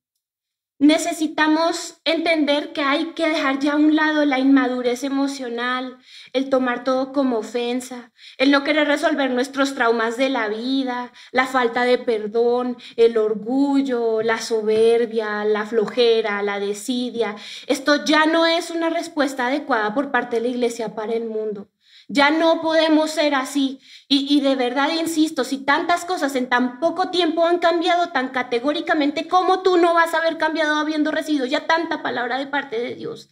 [0.79, 5.97] necesitamos entender que hay que dejar ya a un lado la inmadurez emocional,
[6.31, 11.45] el tomar todo como ofensa, el no querer resolver nuestros traumas de la vida, la
[11.47, 17.35] falta de perdón, el orgullo, la soberbia, la flojera, la desidia.
[17.67, 21.67] Esto ya no es una respuesta adecuada por parte de la iglesia para el mundo.
[22.11, 23.79] Ya no podemos ser así.
[24.07, 29.27] Y, de verdad insisto, si tantas cosas en tan poco tiempo han cambiado tan categóricamente,
[29.27, 32.95] ¿cómo tú no vas a haber cambiado habiendo recibido ya tanta palabra de parte de
[32.95, 33.29] Dios?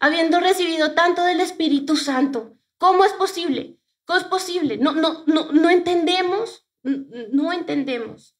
[0.00, 2.56] Habiendo recibido tanto del Espíritu Santo.
[2.78, 3.78] ¿Cómo es posible?
[4.04, 4.76] ¿Cómo es posible?
[4.76, 6.66] No, no, no, no entendemos.
[6.82, 8.36] No entendemos.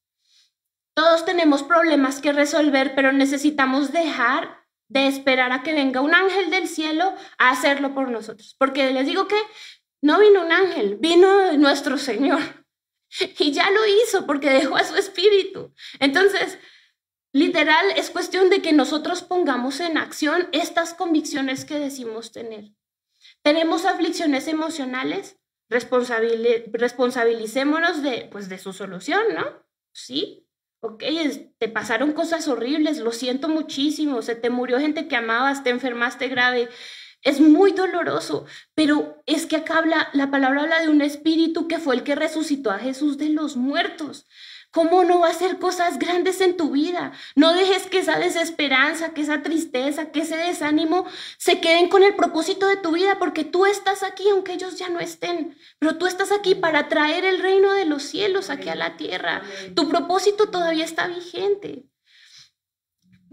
[0.94, 6.50] Todos tenemos problemas que resolver, pero necesitamos dejar de esperar a que venga un ángel
[6.50, 8.54] del cielo a hacerlo por nosotros.
[8.58, 9.36] Porque les digo que
[10.06, 12.38] no vino un ángel, vino nuestro Señor.
[13.38, 15.74] Y ya lo hizo porque dejó a su espíritu.
[15.98, 16.60] Entonces,
[17.32, 22.70] literal, es cuestión de que nosotros pongamos en acción estas convicciones que decimos tener.
[23.42, 29.44] Tenemos aflicciones emocionales, responsabilicémonos de, pues, de su solución, ¿no?
[29.92, 30.46] Sí,
[30.80, 31.02] ok,
[31.58, 36.28] te pasaron cosas horribles, lo siento muchísimo, se te murió gente que amabas, te enfermaste
[36.28, 36.68] grave,
[37.26, 41.80] es muy doloroso, pero es que acá habla, la palabra habla de un espíritu que
[41.80, 44.26] fue el que resucitó a Jesús de los muertos.
[44.70, 47.12] ¿Cómo no va a hacer cosas grandes en tu vida?
[47.34, 51.04] No dejes que esa desesperanza, que esa tristeza, que ese desánimo
[51.36, 54.88] se queden con el propósito de tu vida, porque tú estás aquí aunque ellos ya
[54.88, 58.76] no estén, pero tú estás aquí para traer el reino de los cielos aquí a
[58.76, 59.42] la tierra.
[59.74, 61.86] Tu propósito todavía está vigente.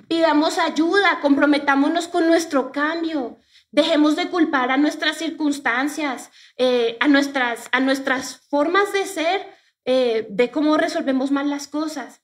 [0.07, 3.37] Pidamos ayuda, comprometámonos con nuestro cambio.
[3.73, 9.47] Dejemos de culpar a nuestras circunstancias, eh, a, nuestras, a nuestras formas de ser,
[9.83, 12.21] eh, de cómo resolvemos mal las cosas.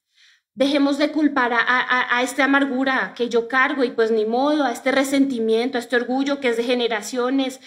[0.53, 4.71] Dejemos de culpar a, a, esta amargura que yo cargo y pues ni modo, a
[4.71, 7.59] este resentimiento, a este orgullo que es de generaciones.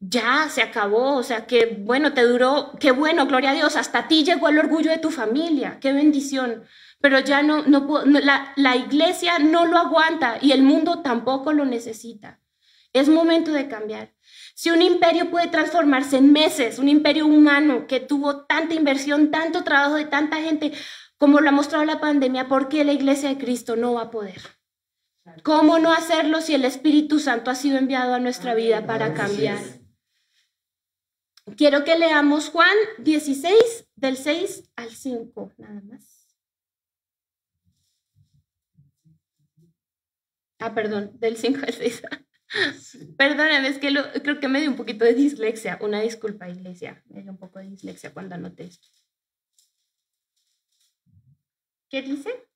[0.00, 4.08] Ya se acabó, o sea, que bueno, te duró, qué bueno, gloria a Dios, hasta
[4.08, 6.64] ti llegó el orgullo de tu familia, qué bendición
[7.00, 11.64] pero ya no, no, la, la, iglesia no lo aguanta y el mundo tampoco lo
[11.64, 12.40] necesita.
[12.92, 14.14] Es momento de cambiar.
[14.54, 19.62] Si un imperio puede transformarse en meses, un imperio humano que tuvo tanta inversión, tanto
[19.62, 20.72] trabajo de tanta gente,
[21.16, 24.10] como lo ha mostrado la pandemia, ¿por qué la iglesia de Cristo no va a
[24.10, 24.40] poder?
[25.44, 29.58] ¿Cómo no hacerlo si el Espíritu Santo ha sido enviado a nuestra vida para cambiar?
[31.56, 36.26] Quiero que leamos Juan 16, del 6 al 5, nada más.
[40.58, 42.02] Ah, perdón, del 5 al 6.
[43.16, 45.78] Perdóname, es que creo que me dio un poquito de dislexia.
[45.80, 47.02] Una disculpa, iglesia.
[47.08, 48.88] Me dio un poco de dislexia cuando anoté esto.
[51.88, 52.48] ¿Qué dice?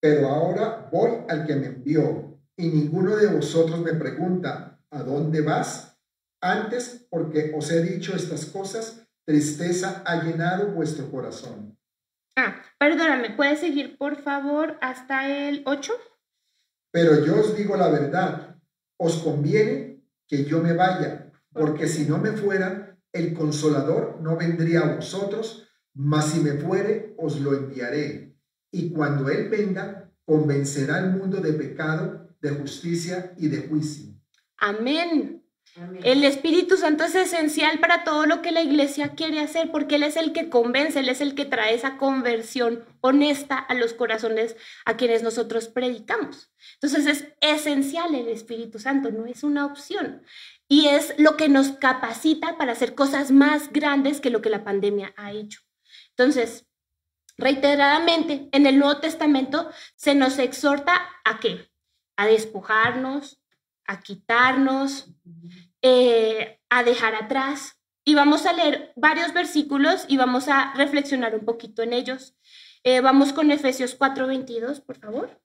[0.00, 5.40] Pero ahora voy al que me envió, y ninguno de vosotros me pregunta, ¿a dónde
[5.40, 5.98] vas?
[6.40, 11.78] Antes, porque os he dicho estas cosas, tristeza ha llenado vuestro corazón.
[12.36, 15.94] Ah, perdóname, ¿puedes seguir por favor hasta el 8?
[16.90, 18.53] Pero yo os digo la verdad
[18.96, 24.80] os conviene que yo me vaya, porque si no me fuera, el consolador no vendría
[24.80, 28.36] a vosotros, mas si me fuere, os lo enviaré.
[28.70, 34.14] Y cuando Él venga, convencerá al mundo de pecado, de justicia y de juicio.
[34.58, 35.43] Amén.
[36.04, 40.04] El Espíritu Santo es esencial para todo lo que la iglesia quiere hacer, porque Él
[40.04, 44.56] es el que convence, Él es el que trae esa conversión honesta a los corazones
[44.84, 46.52] a quienes nosotros predicamos.
[46.74, 50.22] Entonces es esencial el Espíritu Santo, no es una opción.
[50.68, 54.62] Y es lo que nos capacita para hacer cosas más grandes que lo que la
[54.62, 55.60] pandemia ha hecho.
[56.10, 56.66] Entonces,
[57.36, 61.68] reiteradamente, en el Nuevo Testamento se nos exhorta a qué?
[62.16, 63.43] A despojarnos,
[63.86, 65.10] a quitarnos,
[65.82, 67.78] eh, a dejar atrás.
[68.04, 72.36] Y vamos a leer varios versículos y vamos a reflexionar un poquito en ellos.
[72.82, 75.40] Eh, vamos con Efesios 4:22, por favor.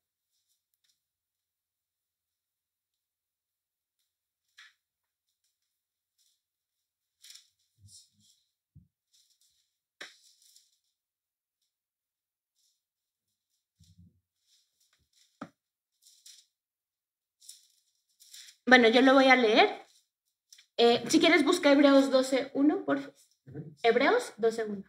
[18.69, 19.85] Bueno, yo lo voy a leer.
[20.77, 23.15] Eh, si quieres, busca Hebreos 12.1, por favor.
[23.83, 24.83] Hebreos 12.1.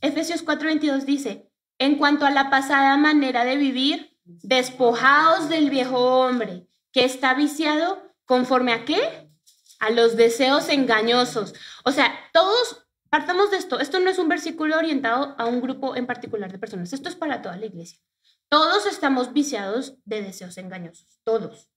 [0.00, 6.66] Efesios 4.22 dice, en cuanto a la pasada manera de vivir, despojaos del viejo hombre,
[6.92, 9.30] que está viciado conforme a qué?
[9.78, 11.54] A los deseos engañosos.
[11.84, 13.78] O sea, todos partamos de esto.
[13.78, 16.92] Esto no es un versículo orientado a un grupo en particular de personas.
[16.92, 18.00] Esto es para toda la iglesia.
[18.48, 21.20] Todos estamos viciados de deseos engañosos.
[21.24, 21.68] Todos.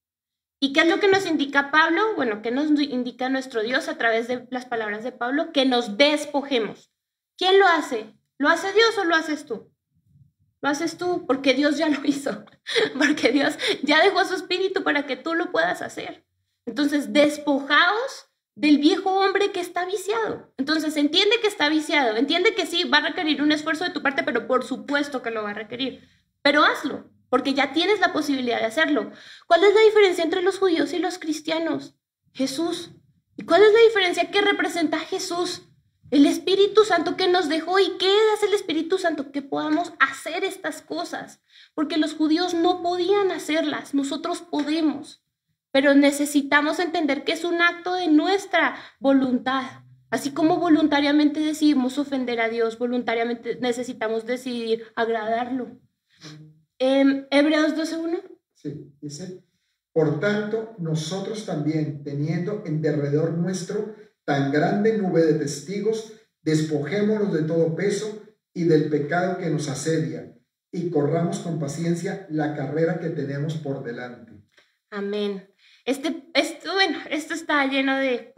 [0.61, 2.15] ¿Y qué es lo que nos indica Pablo?
[2.15, 5.53] Bueno, ¿qué nos indica nuestro Dios a través de las palabras de Pablo?
[5.53, 6.91] Que nos despojemos.
[7.37, 8.13] ¿Quién lo hace?
[8.37, 9.71] ¿Lo hace Dios o lo haces tú?
[10.61, 12.43] Lo haces tú porque Dios ya lo hizo,
[12.97, 16.25] porque Dios ya dejó su espíritu para que tú lo puedas hacer.
[16.65, 20.53] Entonces, despojaos del viejo hombre que está viciado.
[20.57, 24.01] Entonces, entiende que está viciado, entiende que sí, va a requerir un esfuerzo de tu
[24.01, 26.07] parte, pero por supuesto que lo va a requerir.
[26.41, 29.11] Pero hazlo, porque ya tienes la posibilidad de hacerlo.
[29.47, 31.95] ¿Cuál es la diferencia entre los judíos y los cristianos?
[32.33, 32.91] Jesús.
[33.37, 35.63] ¿Y cuál es la diferencia que representa Jesús?
[36.11, 40.43] El Espíritu Santo que nos dejó y qué hace el Espíritu Santo que podamos hacer
[40.43, 41.39] estas cosas,
[41.75, 45.23] porque los judíos no podían hacerlas, nosotros podemos,
[45.71, 49.83] pero necesitamos entender que es un acto de nuestra voluntad.
[50.09, 55.77] Así como voluntariamente decidimos ofender a Dios, voluntariamente necesitamos decidir agradarlo.
[56.79, 58.21] Eh, Hebreos 12.1.
[58.53, 59.43] Sí, dice,
[59.91, 67.43] por tanto, nosotros también, teniendo en derredor nuestro tan grande nube de testigos, despojémonos de
[67.43, 70.33] todo peso y del pecado que nos asedia,
[70.71, 74.33] y corramos con paciencia la carrera que tenemos por delante.
[74.91, 75.49] Amén.
[75.85, 78.33] Este, esto, bueno, esto está lleno de,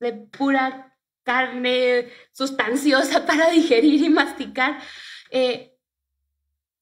[0.00, 4.78] de pura carne sustanciosa para digerir y masticar.
[5.30, 5.69] Eh,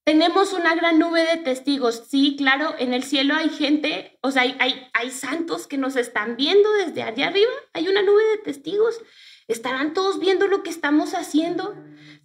[0.09, 2.05] tenemos una gran nube de testigos.
[2.09, 5.97] Sí, claro, en el cielo hay gente, o sea, hay, hay, hay, santos que nos
[5.97, 7.51] están viendo desde allá arriba.
[7.75, 8.99] Hay una nube de testigos.
[9.49, 11.77] Estarán todos viendo lo que estamos haciendo.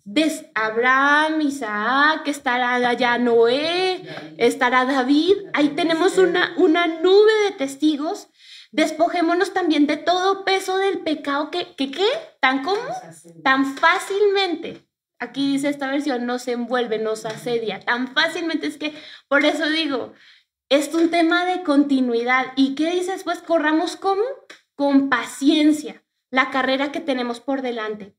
[0.05, 4.01] Des Abraham, Isaac, estará allá Noé,
[4.37, 5.35] estará David.
[5.51, 8.29] Ahí tenemos una, una nube de testigos.
[8.71, 12.07] Despojémonos también de todo peso del pecado que, que ¿qué?
[12.39, 12.79] ¿Tan cómo?
[13.43, 14.87] Tan fácilmente
[15.23, 17.79] Aquí dice esta versión, nos envuelve, nos asedia.
[17.79, 18.93] Tan fácilmente es que,
[19.29, 20.13] por eso digo,
[20.67, 22.47] es un tema de continuidad.
[22.57, 23.23] ¿Y qué dices?
[23.23, 24.21] Pues corramos como
[24.75, 28.17] con paciencia la carrera que tenemos por delante.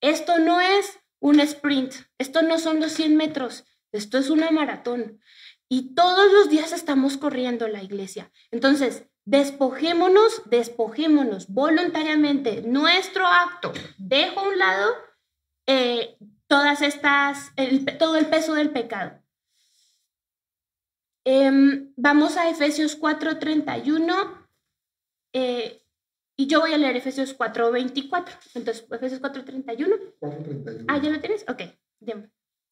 [0.00, 5.20] Esto no es un sprint, esto no son los 100 metros, esto es una maratón.
[5.68, 8.32] Y todos los días estamos corriendo la iglesia.
[8.50, 13.74] Entonces, despojémonos, despojémonos voluntariamente nuestro acto.
[13.98, 15.11] Dejo a un lado
[15.66, 17.52] eh, todas estas,
[17.98, 19.22] todo el peso del pecado.
[21.24, 24.48] Em, vamos a Efesios 4:31
[25.32, 25.82] eh,
[26.36, 28.32] y yo voy a leer Efesios 4:24.
[28.54, 30.16] Entonces, Efesios 4:31.
[30.20, 30.84] 4:31.
[30.88, 31.44] Ah, ¿ya lo tienes?
[31.48, 31.62] Ok,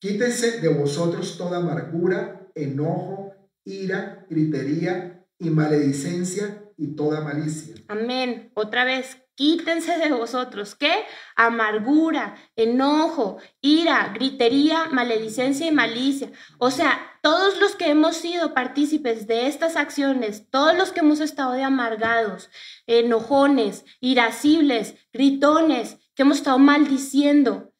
[0.00, 7.76] Quítense de vosotros toda amargura, enojo, ira, gritería y maledicencia y toda malicia.
[7.88, 8.50] Amén.
[8.54, 11.06] Otra vez, Quítense de vosotros, ¿qué?
[11.34, 16.30] Amargura, enojo, ira, gritería, maledicencia y malicia.
[16.58, 21.20] O sea, todos los que hemos sido partícipes de estas acciones, todos los que hemos
[21.20, 22.50] estado de amargados,
[22.86, 27.72] enojones, irascibles, gritones, que hemos estado maldiciendo,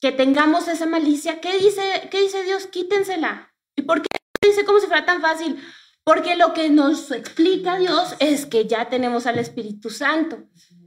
[0.00, 2.66] que tengamos esa malicia, ¿qué dice, qué dice Dios?
[2.66, 3.54] Quítensela.
[3.76, 4.08] ¿Y por qué
[4.44, 5.62] dice como si fuera tan fácil?
[6.04, 10.44] Porque lo que nos explica Dios es que ya tenemos al Espíritu Santo.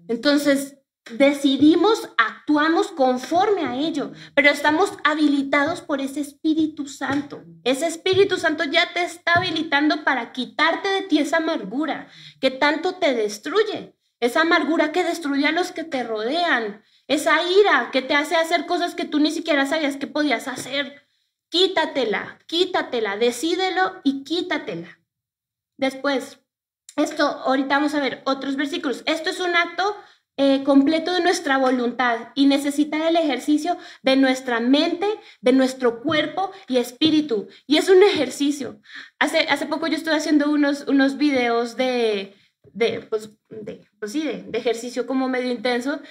[0.07, 0.77] Entonces,
[1.11, 7.43] decidimos, actuamos conforme a ello, pero estamos habilitados por ese Espíritu Santo.
[7.63, 12.07] Ese Espíritu Santo ya te está habilitando para quitarte de ti esa amargura
[12.41, 17.89] que tanto te destruye, esa amargura que destruye a los que te rodean, esa ira
[17.91, 21.03] que te hace hacer cosas que tú ni siquiera sabías que podías hacer.
[21.49, 25.04] Quítatela, quítatela, decídelo y quítatela.
[25.77, 26.39] Después,
[26.95, 29.03] esto, ahorita vamos a ver otros versículos.
[29.05, 29.95] Esto es un acto
[30.37, 35.07] eh, completo de nuestra voluntad y necesita el ejercicio de nuestra mente,
[35.41, 37.47] de nuestro cuerpo y espíritu.
[37.67, 38.81] Y es un ejercicio.
[39.19, 42.35] Hace, hace poco yo estuve haciendo unos, unos videos de,
[42.73, 46.01] de, pues, de, pues sí, de, ejercicio como medio intenso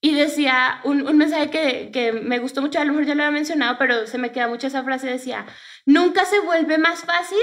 [0.00, 3.22] y decía un, un mensaje que, que, me gustó mucho, a lo mejor ya lo
[3.22, 5.46] había mencionado, pero se me queda mucho esa frase, decía,
[5.86, 7.38] nunca se vuelve más fácil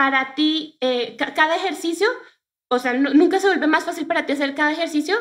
[0.00, 2.08] para ti eh, cada ejercicio,
[2.70, 5.14] o sea, nunca se vuelve más fácil para ti hacer cada ejercicio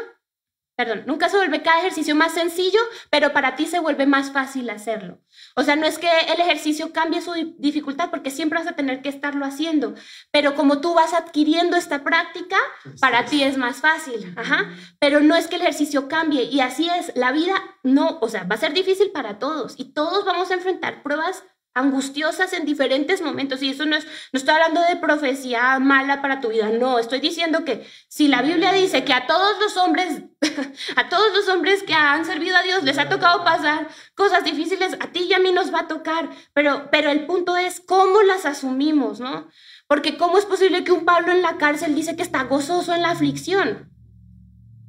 [0.80, 4.70] perdón, nunca se vuelve cada ejercicio más sencillo, pero para ti se vuelve más fácil
[4.70, 5.20] hacerlo.
[5.58, 9.02] O sea, no es que el ejercicio cambie su dificultad, porque siempre vas a tener
[9.02, 9.94] que estarlo haciendo,
[10.32, 12.56] pero como tú vas adquiriendo esta práctica,
[13.02, 14.34] para ti es más fácil.
[14.38, 14.70] Ajá.
[15.00, 18.46] Pero no es que el ejercicio cambie, y así es, la vida no, o sea,
[18.46, 21.44] va a ser difícil para todos, y todos vamos a enfrentar pruebas
[21.74, 23.62] angustiosas en diferentes momentos.
[23.62, 27.20] Y eso no es, no estoy hablando de profecía mala para tu vida, no, estoy
[27.20, 30.24] diciendo que si la Biblia dice que a todos los hombres,
[30.96, 34.94] a todos los hombres que han servido a Dios les ha tocado pasar cosas difíciles,
[35.00, 38.22] a ti y a mí nos va a tocar, pero, pero el punto es cómo
[38.24, 39.48] las asumimos, ¿no?
[39.88, 43.02] Porque cómo es posible que un Pablo en la cárcel dice que está gozoso en
[43.02, 43.92] la aflicción,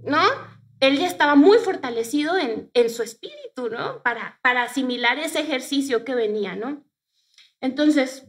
[0.02, 0.20] ¿no?
[0.80, 4.02] Él ya estaba muy fortalecido en, en su espíritu, ¿no?
[4.02, 6.84] Para, para asimilar ese ejercicio que venía, ¿no?
[7.60, 8.26] Entonces,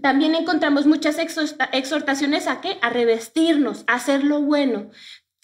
[0.00, 2.78] también encontramos muchas exhortaciones a qué?
[2.80, 4.90] A revestirnos, a hacer lo bueno,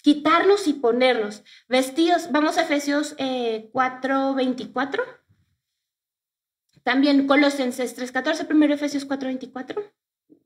[0.01, 1.43] quitarnos y ponernos.
[1.67, 5.03] Vestidos, vamos a Efesios eh, 4, 24.
[6.83, 9.83] También Colosenses 3, 14, primero Efesios 4, 24.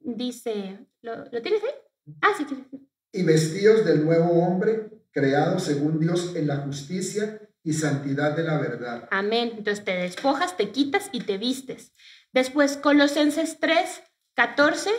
[0.02, 2.16] Dice, ¿lo, tienes ahí?
[2.22, 2.88] Ah, sí, sí.
[3.14, 8.58] Y vestidos del nuevo hombre, creado según Dios en la justicia y santidad de la
[8.60, 9.08] verdad.
[9.12, 9.54] Amén.
[9.58, 11.94] Entonces te despojas, te quitas y te vistes.
[12.34, 14.04] Después, Colosenses 3,
[14.34, 14.90] 14.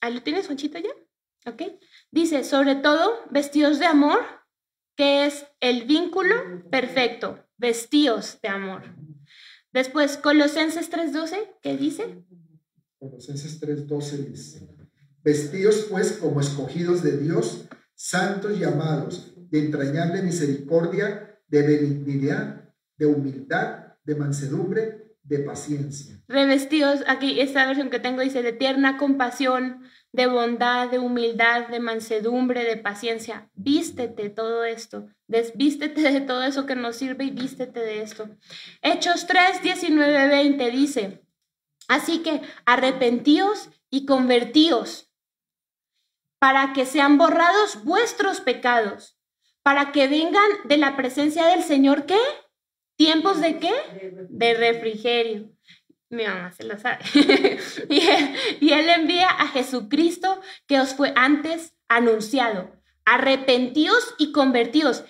[0.00, 0.90] Ahí lo tienes, Juanchito, ya.
[1.50, 1.62] ¿Ok?
[2.10, 4.20] Dice, sobre todo, vestidos de amor,
[4.96, 8.82] que es el vínculo perfecto, vestidos de amor.
[9.72, 12.24] Después, Colosenses 3.12, ¿qué dice?
[12.98, 14.75] Colosenses 3.12 dice,
[15.26, 17.66] vestidos pues como escogidos de Dios,
[17.96, 26.22] santos y amados, de entrañable misericordia, de benignidad, de humildad, de mansedumbre, de paciencia.
[26.28, 31.80] Revestidos, aquí esta versión que tengo dice de tierna compasión, de bondad, de humildad, de
[31.80, 33.50] mansedumbre, de paciencia.
[33.54, 38.28] Vístete todo esto, desvístete de todo eso que nos sirve y vístete de esto.
[38.80, 41.26] Hechos 3, 19, 20 dice,
[41.88, 45.06] así que arrepentíos y convertíos
[46.38, 49.18] para que sean borrados vuestros pecados,
[49.62, 52.18] para que vengan de la presencia del Señor, ¿qué?
[52.96, 53.72] ¿Tiempos de qué?
[54.28, 55.50] De refrigerio.
[56.08, 57.04] Mi mamá se lo sabe.
[57.90, 62.70] y, él, envía a Jesucristo que os fue antes anunciado.
[63.04, 65.04] Arrepentíos y convertíos.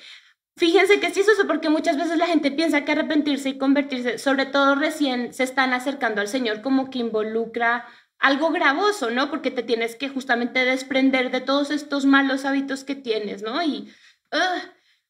[0.56, 4.16] Fíjense que sí es eso, porque muchas veces la gente piensa que arrepentirse y convertirse,
[4.18, 7.86] sobre todo recién se están acercando al Señor, como que involucra
[8.18, 9.30] algo gravoso, ¿no?
[9.30, 13.62] Porque te tienes que justamente desprender de todos estos malos hábitos que tienes, ¿no?
[13.62, 13.92] Y,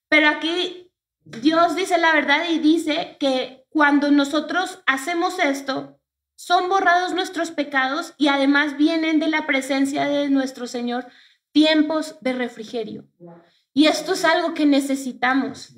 [0.08, 0.92] pero aquí
[1.24, 6.00] Dios dice la verdad y dice que cuando nosotros hacemos esto,
[6.36, 11.06] son borrados nuestros pecados y además vienen de la presencia de nuestro Señor
[11.52, 13.06] tiempos de refrigerio.
[13.72, 15.74] Y esto es algo que necesitamos.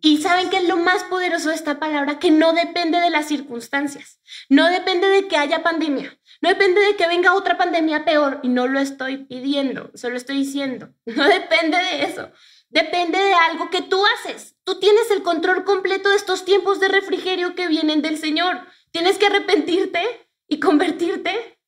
[0.00, 3.26] Y saben que es lo más poderoso de esta palabra, que no depende de las
[3.26, 8.40] circunstancias, no depende de que haya pandemia, no depende de que venga otra pandemia peor,
[8.42, 12.30] y no lo estoy pidiendo, solo estoy diciendo, no depende de eso.
[12.68, 14.56] Depende de algo que tú haces.
[14.64, 18.66] Tú tienes el control completo de estos tiempos de refrigerio que vienen del Señor.
[18.90, 20.00] Tienes que arrepentirte
[20.48, 21.60] y convertirte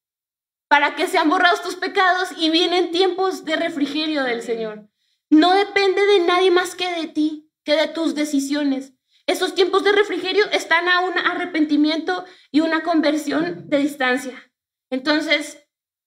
[0.67, 4.89] para que sean borrados tus pecados y vienen tiempos de refrigerio del Señor.
[5.29, 8.95] No depende de nadie más que de ti, que de tus decisiones.
[9.27, 14.54] Esos tiempos de refrigerio están a un arrepentimiento y una conversión de distancia.
[14.95, 15.67] Entonces,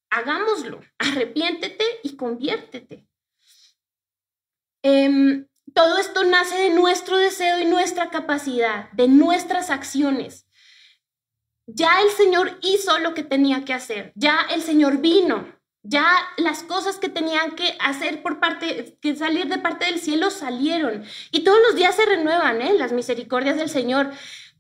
[0.10, 0.80] hagámoslo.
[0.98, 3.06] Arrepiéntete y conviértete.
[4.82, 10.48] Em, todo esto nace de nuestro deseo y nuestra capacidad, de nuestras acciones.
[11.68, 16.08] Ya el Señor hizo lo que tenía que hacer, ya el Señor vino, ya
[16.38, 21.04] las cosas que tenían que hacer por parte, que salir de parte del cielo salieron.
[21.32, 22.74] Y todos los días se renuevan, ¿eh?
[22.74, 24.12] Las misericordias del Señor.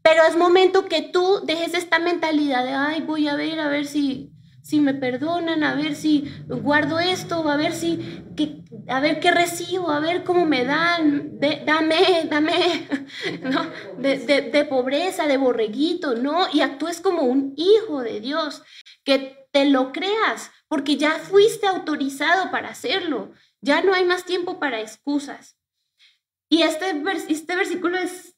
[0.02, 3.86] Pero es momento que tú dejes esta mentalidad de, ay, voy a ver, a ver
[3.86, 4.32] si,
[4.62, 9.32] si me perdonan, a ver si guardo esto, a ver si, que, a ver qué
[9.32, 12.88] recibo, a ver cómo me dan, dame, dame,
[13.43, 13.70] ¿no?
[13.98, 14.18] De,
[14.52, 16.48] de, pobreza, de borreguito, ¿no?
[16.54, 18.64] Y actúes como un hijo de Dios,
[19.04, 23.32] que te lo creas, porque ya fuiste autorizado para hacerlo,
[23.62, 25.58] ya no hay más tiempo para excusas.
[26.50, 28.36] Y este, este versículo es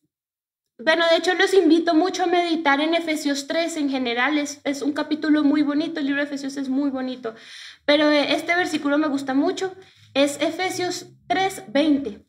[0.79, 4.81] bueno, de hecho los invito mucho a meditar en Efesios 3 en general, es, es,
[4.81, 7.35] un capítulo muy bonito, el libro de Efesios es muy bonito,
[7.85, 9.75] pero eh, este versículo me gusta mucho,
[10.13, 12.25] es Efesios 3, 20.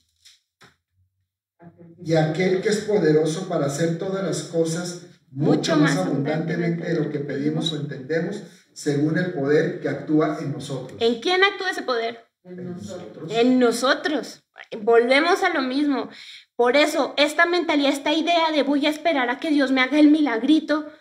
[2.04, 7.10] Y aquel que es poderoso para hacer todas las cosas mucho, más, abundantemente de lo
[7.10, 8.42] que pedimos o entendemos,
[8.72, 11.00] según el poder que actúa en nosotros.
[11.00, 12.26] ¿En quién actúa ese poder?
[12.44, 13.30] En nosotros.
[13.30, 14.42] En nosotros.
[14.82, 16.08] Volvemos a lo mismo.
[16.60, 19.98] Por eso, esta mentalidad, esta idea de voy a esperar a que Dios me haga
[19.98, 20.92] el milagrito,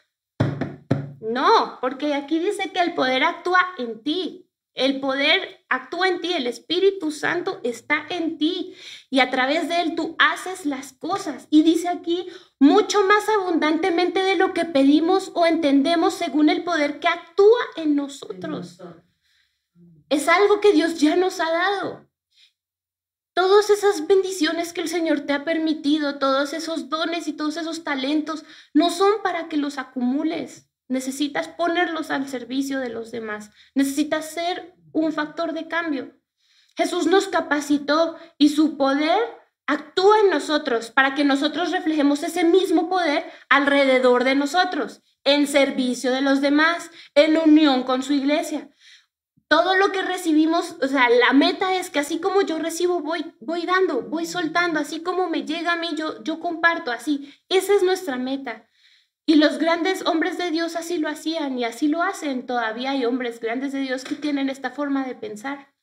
[1.19, 4.49] no, porque aquí dice que el poder actúa en ti.
[4.73, 8.73] El poder actúa en ti, el Espíritu Santo está en ti
[9.09, 11.45] y a través de él tú haces las cosas.
[11.49, 17.01] Y dice aquí, mucho más abundantemente de lo que pedimos o entendemos según el poder
[17.01, 18.81] que actúa en nosotros.
[20.07, 22.08] Es algo que Dios ya nos ha dado.
[23.39, 27.85] Todas esas bendiciones que el Señor te ha permitido, todos esos dones y todos esos
[27.85, 30.67] talentos, no son para que los acumules.
[30.89, 33.51] Necesitas ponerlos al servicio de los demás.
[33.75, 36.19] Necesitas ser un factor de cambio.
[36.75, 39.17] Jesús nos capacitó y su poder
[39.67, 46.11] actúa en nosotros para que nosotros reflejemos ese mismo poder alrededor de nosotros, en servicio
[46.11, 48.69] de los demás, en unión con su iglesia.
[49.49, 53.33] Todo lo que recibimos, o sea, la meta es que así como yo recibo, voy,
[53.39, 57.33] voy dando, voy soltando, así como me llega a mí, yo, yo comparto, así.
[57.49, 58.69] Esa es nuestra meta.
[59.25, 62.45] Y los grandes hombres de Dios así lo hacían y así lo hacen.
[62.45, 65.73] Todavía hay hombres grandes de Dios que tienen esta forma de pensar.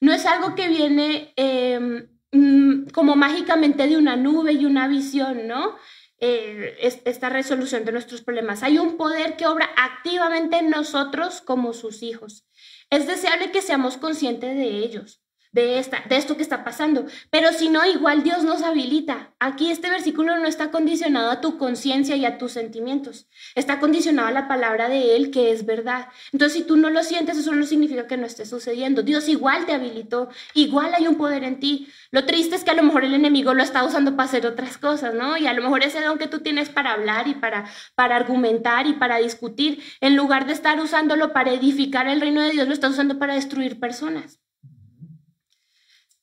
[0.00, 5.46] No es algo que viene em, mm, como mágicamente de una nube y una visión,
[5.46, 5.76] ¿no?
[6.18, 8.62] Eh, esta resolución de nuestros problemas.
[8.62, 12.46] Hay un poder que obra activamente en nosotros como sus hijos.
[12.88, 15.25] Es deseable que seamos conscientes de ellos
[15.56, 17.06] de, esta, de esto que está pasando.
[17.30, 19.32] Pero si no, igual Dios nos habilita.
[19.40, 23.26] Aquí este versículo no está condicionado a tu conciencia y a tus sentimientos.
[23.54, 26.08] Está condicionado a la palabra de Él, que es verdad.
[26.30, 29.02] Entonces, si tú no lo sientes, eso no significa que no esté sucediendo.
[29.02, 31.88] Dios igual te habilitó, igual hay un poder en ti.
[32.10, 34.76] Lo triste es que a lo mejor el enemigo lo está usando para hacer otras
[34.76, 35.38] cosas, ¿no?
[35.38, 38.86] Y a lo mejor ese don que tú tienes para hablar y para, para argumentar
[38.86, 42.74] y para discutir, en lugar de estar usándolo para edificar el reino de Dios, lo
[42.74, 44.38] está usando para destruir personas.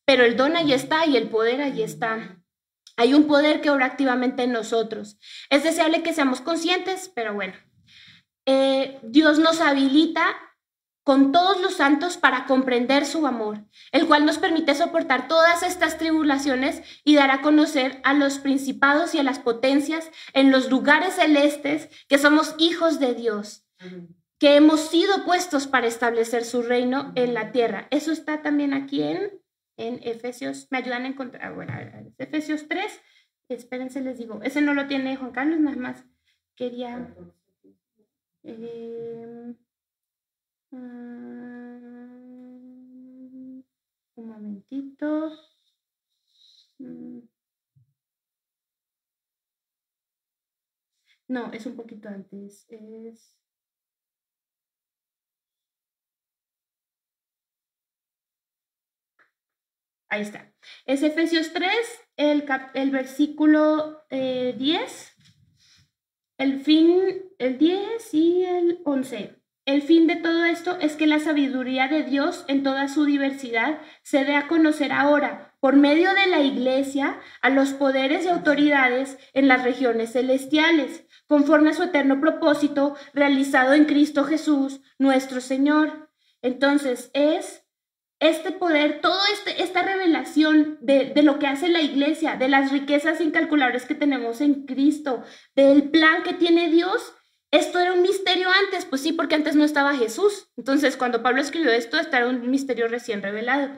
[0.05, 2.43] Pero el don ahí está y el poder ahí está.
[2.95, 5.17] Hay un poder que obra activamente en nosotros.
[5.49, 7.53] Es deseable que seamos conscientes, pero bueno,
[8.45, 10.35] eh, Dios nos habilita
[11.03, 15.97] con todos los santos para comprender su amor, el cual nos permite soportar todas estas
[15.97, 21.15] tribulaciones y dar a conocer a los principados y a las potencias en los lugares
[21.15, 23.65] celestes que somos hijos de Dios,
[24.39, 27.87] que hemos sido puestos para establecer su reino en la tierra.
[27.91, 29.42] Eso está también aquí en
[29.77, 31.73] en Efesios, me ayudan a encontrar, bueno,
[32.17, 33.01] Efesios 3,
[33.49, 36.05] espérense, les digo, ese no lo tiene Juan Carlos, nada más
[36.55, 37.15] quería...
[38.43, 39.55] Eh,
[44.15, 45.31] un momentito.
[46.79, 47.21] Mm.
[51.27, 52.65] No, es un poquito antes.
[52.69, 53.35] Es
[60.13, 60.53] Ahí está.
[60.85, 61.71] Es Efesios 3,
[62.17, 62.45] el,
[62.75, 64.53] el versículo 10, eh,
[66.37, 67.01] el fin,
[67.39, 69.41] el 10 y el 11.
[69.65, 73.79] El fin de todo esto es que la sabiduría de Dios en toda su diversidad
[74.03, 79.17] se dé a conocer ahora por medio de la iglesia a los poderes y autoridades
[79.33, 86.11] en las regiones celestiales, conforme a su eterno propósito realizado en Cristo Jesús, nuestro Señor.
[86.43, 87.62] Entonces es
[88.29, 92.71] este poder, toda este, esta revelación de, de, lo que hace la iglesia, de las
[92.71, 95.23] riquezas incalculables que tenemos en Cristo,
[95.55, 97.13] del plan que tiene Dios,
[97.53, 100.47] esto era un misterio antes, pues sí, porque antes no estaba Jesús.
[100.57, 103.69] Entonces, cuando Pablo escribió esto, esto era un misterio recién revelado.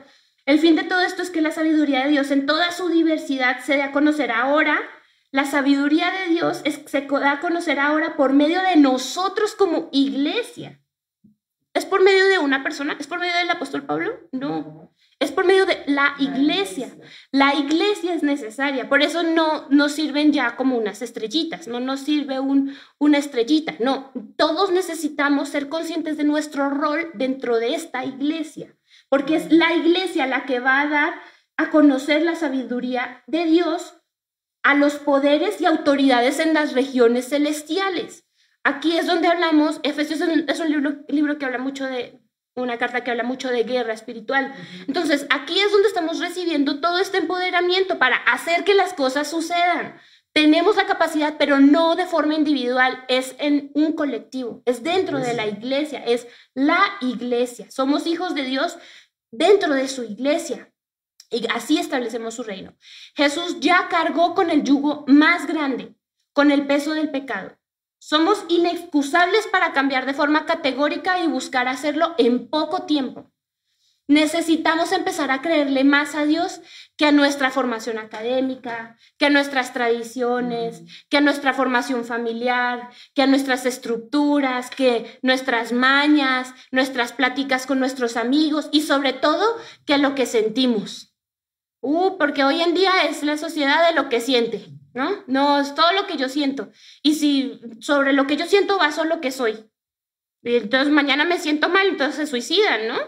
[0.46, 3.60] El fin de todo esto es que la sabiduría de Dios en toda su diversidad
[3.60, 4.80] se dé a conocer ahora.
[5.30, 9.90] La sabiduría de Dios es, se da a conocer ahora por medio de nosotros como
[9.92, 10.80] iglesia.
[11.76, 12.96] ¿Es por medio de una persona?
[12.98, 14.18] ¿Es por medio del apóstol Pablo?
[14.32, 14.90] No.
[15.18, 16.90] Es por medio de la iglesia.
[17.32, 18.88] La iglesia es necesaria.
[18.88, 21.68] Por eso no nos sirven ya como unas estrellitas.
[21.68, 23.74] No nos sirve un, una estrellita.
[23.78, 24.10] No.
[24.38, 28.74] Todos necesitamos ser conscientes de nuestro rol dentro de esta iglesia.
[29.10, 31.14] Porque es la iglesia la que va a dar
[31.58, 33.96] a conocer la sabiduría de Dios
[34.62, 38.25] a los poderes y autoridades en las regiones celestiales.
[38.66, 42.18] Aquí es donde hablamos, Efesios es un, libro, libro, que habla mucho de,
[42.56, 44.52] una carta que habla mucho de guerra espiritual.
[44.88, 49.96] Entonces, aquí es donde estamos recibiendo todo este empoderamiento para hacer que las cosas sucedan.
[50.32, 55.34] Tenemos la capacidad, pero no de forma individual, es en un colectivo, es dentro de
[55.34, 57.70] la iglesia, es la iglesia.
[57.70, 58.78] Somos hijos de Dios
[59.30, 60.72] dentro de su iglesia.
[61.30, 62.74] Y así establecemos su reino.
[63.14, 65.94] Jesús ya cargó con el yugo más grande,
[66.32, 67.56] con el peso del pecado.
[67.98, 73.32] Somos inexcusables para cambiar de forma categórica y buscar hacerlo en poco tiempo.
[74.08, 76.60] Necesitamos empezar a creerle más a Dios
[76.96, 83.22] que a nuestra formación académica, que a nuestras tradiciones, que a nuestra formación familiar, que
[83.22, 89.44] a nuestras estructuras, que nuestras mañas, nuestras pláticas con nuestros amigos y sobre todo
[89.84, 91.12] que a lo que sentimos.
[91.80, 94.66] Uh, porque hoy en día es la sociedad de lo que siente,
[94.96, 95.22] ¿no?
[95.26, 96.70] No es todo lo que yo siento.
[97.02, 99.70] Y si sobre lo que yo siento va solo lo que soy.
[100.42, 102.98] Y entonces mañana me siento mal, entonces se suicidan, ¿no?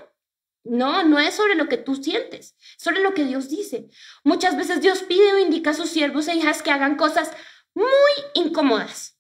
[0.65, 3.89] No, no es sobre lo que tú sientes, sobre lo que Dios dice.
[4.23, 7.33] Muchas veces Dios pide o indica a sus siervos e hijas que hagan cosas
[7.75, 7.87] muy
[8.35, 9.19] incómodas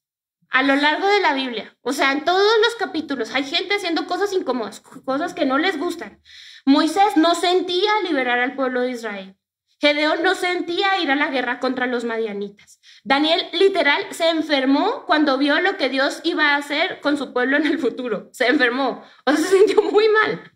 [0.50, 1.74] a lo largo de la Biblia.
[1.80, 5.78] O sea, en todos los capítulos hay gente haciendo cosas incómodas, cosas que no les
[5.78, 6.20] gustan.
[6.66, 9.37] Moisés no sentía liberar al pueblo de Israel.
[9.80, 12.80] Gedeón no sentía ir a la guerra contra los madianitas.
[13.04, 17.56] Daniel literal se enfermó cuando vio lo que Dios iba a hacer con su pueblo
[17.56, 18.28] en el futuro.
[18.32, 20.52] Se enfermó, o sea, se sintió muy mal.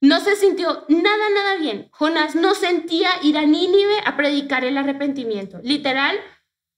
[0.00, 1.88] No se sintió nada, nada bien.
[1.90, 5.60] Jonás no sentía ir a Nínive a predicar el arrepentimiento.
[5.62, 6.20] Literal,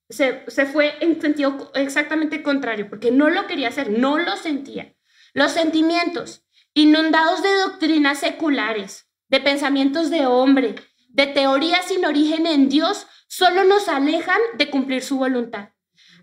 [0.09, 4.95] se, se fue en sentido exactamente contrario, porque no lo quería hacer, no lo sentía.
[5.35, 10.75] Los sentimientos, inundados de doctrinas seculares, de pensamientos de hombre,
[11.13, 15.71] de teorías sin origen en Dios, solo nos alejan de cumplir su voluntad.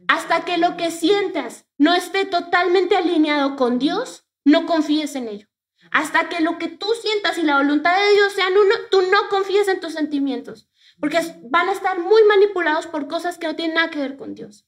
[0.07, 5.47] Hasta que lo que sientas no esté totalmente alineado con Dios, no confíes en ello.
[5.91, 9.29] Hasta que lo que tú sientas y la voluntad de Dios sean uno, tú no
[9.29, 10.69] confíes en tus sentimientos,
[10.99, 11.19] porque
[11.49, 14.65] van a estar muy manipulados por cosas que no tienen nada que ver con Dios.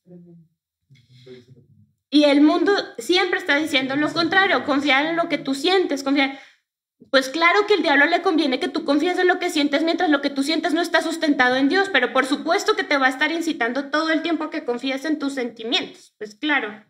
[2.09, 6.39] Y el mundo siempre está diciendo lo contrario, confiar en lo que tú sientes, confiar.
[7.11, 10.09] Pues claro que el diablo le conviene que tú confíes en lo que sientes mientras
[10.09, 13.07] lo que tú sientes no está sustentado en Dios, pero por supuesto que te va
[13.07, 16.13] a estar incitando todo el tiempo que confíes en tus sentimientos.
[16.17, 16.85] Pues claro.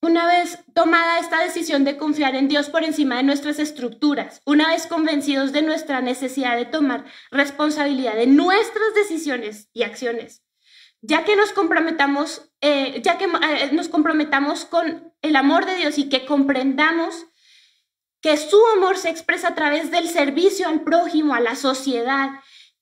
[0.00, 4.68] Una vez tomada esta decisión de confiar en Dios por encima de nuestras estructuras, una
[4.68, 10.44] vez convencidos de nuestra necesidad de tomar responsabilidad de nuestras decisiones y acciones,
[11.00, 15.98] ya que nos comprometamos, eh, ya que eh, nos comprometamos con el amor de Dios
[15.98, 17.26] y que comprendamos
[18.20, 22.30] que su amor se expresa a través del servicio al prójimo, a la sociedad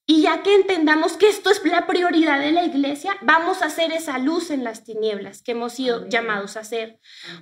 [0.08, 3.92] y ya que entendamos que esto es la prioridad de la iglesia, vamos a hacer
[3.92, 7.00] esa luz en las tinieblas que hemos sido llamados a hacer.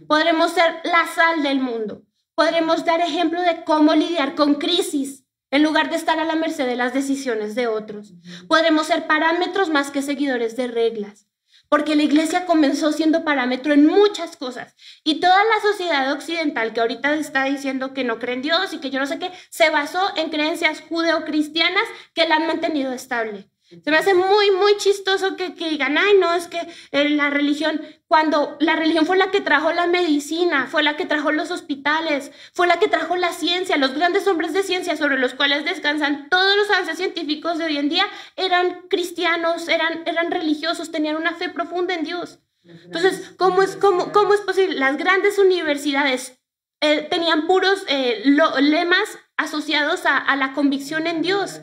[0.09, 2.03] Podremos ser la sal del mundo.
[2.35, 6.67] Podremos dar ejemplo de cómo lidiar con crisis en lugar de estar a la merced
[6.67, 8.15] de las decisiones de otros.
[8.49, 11.29] Podremos ser parámetros más que seguidores de reglas
[11.75, 16.81] porque la iglesia comenzó siendo parámetro en muchas cosas y toda la sociedad occidental que
[16.81, 19.71] ahorita está diciendo que no cree en Dios y que yo no sé qué, se
[19.71, 21.83] basó en creencias judeocristianas
[22.15, 23.51] que la han mantenido estable.
[23.83, 26.61] Se me hace muy, muy chistoso que, que digan, ay, no, es que
[26.93, 31.07] eh, la religión, cuando la religión fue la que trajo la medicina, fue la que
[31.07, 35.19] trajo los hospitales, fue la que trajo la ciencia, los grandes hombres de ciencia sobre
[35.19, 38.07] los cuales descansan todos los avances científicos de hoy en día,
[38.37, 42.39] eran cristianos, eran, eran religiosos, tenían una fe profunda en Dios.
[42.65, 44.77] Entonces, ¿cómo es, cómo, cómo es posible?
[44.77, 46.39] Las grandes universidades
[46.81, 48.23] eh, tenían puros eh,
[48.61, 51.61] lemas asociados a, a la convicción en Dios.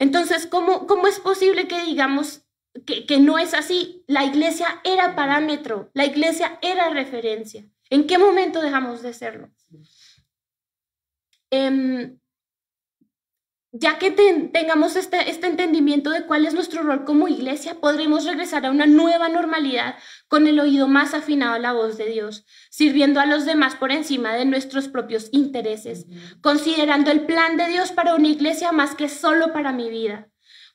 [0.00, 2.42] Entonces, ¿cómo, cómo es posible que digamos
[2.86, 4.02] que, que, no es así?
[4.08, 7.64] La iglesia era parámetro, la iglesia era referencia.
[7.90, 9.50] ¿En qué momento dejamos de serlo?
[11.52, 12.16] Eh,
[13.72, 18.66] ya que tengamos este, este entendimiento de cuál es nuestro rol como iglesia, podremos regresar
[18.66, 19.96] a una nueva normalidad
[20.26, 23.92] con el oído más afinado a la voz de Dios, sirviendo a los demás por
[23.92, 26.06] encima de nuestros propios intereses,
[26.40, 30.28] considerando el plan de Dios para una iglesia más que solo para mi vida.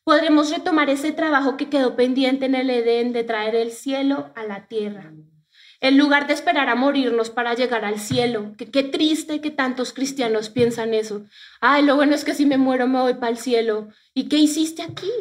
[0.05, 4.43] Podremos retomar ese trabajo que quedó pendiente en el Edén de traer el cielo a
[4.43, 5.11] la tierra
[5.81, 8.53] en lugar de esperar a morirnos para llegar al cielo.
[8.57, 11.25] Que, qué triste que tantos cristianos piensan eso.
[11.61, 13.89] Ay, lo bueno es que si me muero me voy para el cielo.
[14.13, 15.11] ¿Y qué hiciste aquí?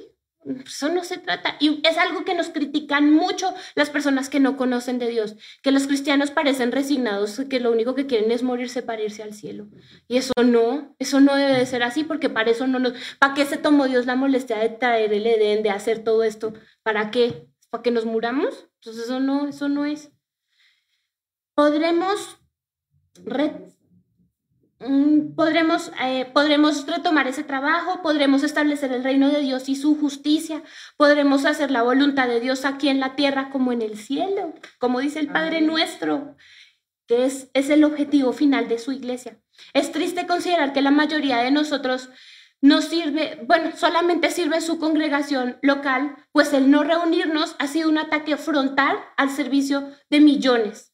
[0.67, 1.57] Eso no se trata.
[1.59, 5.71] Y es algo que nos critican mucho las personas que no conocen de Dios, que
[5.71, 9.69] los cristianos parecen resignados, que lo único que quieren es morirse para irse al cielo.
[10.07, 12.93] Y eso no, eso no debe de ser así, porque para eso no nos...
[13.19, 16.53] ¿Para qué se tomó Dios la molestia de traer el Edén, de hacer todo esto?
[16.83, 17.49] ¿Para qué?
[17.71, 18.69] ¿Para que nos muramos?
[18.81, 20.14] Entonces eso no, eso no es
[21.55, 22.39] podremos,
[24.81, 29.99] mm, podremos, eh, podremos retomar ese trabajo, podremos establecer el reino de Dios y su
[29.99, 30.63] justicia,
[30.97, 35.01] podremos hacer la voluntad de Dios aquí en la tierra como en el cielo, como
[35.01, 36.37] dice el Padre nuestro,
[37.07, 39.39] que es, es el objetivo final de su iglesia.
[39.73, 42.11] Es triste considerar que la mayoría de nosotros
[42.61, 47.99] no sirve, bueno, solamente sirve su congregación local, pues el no reunirnos ha sido un
[47.99, 50.94] ataque frontal al servicio de millones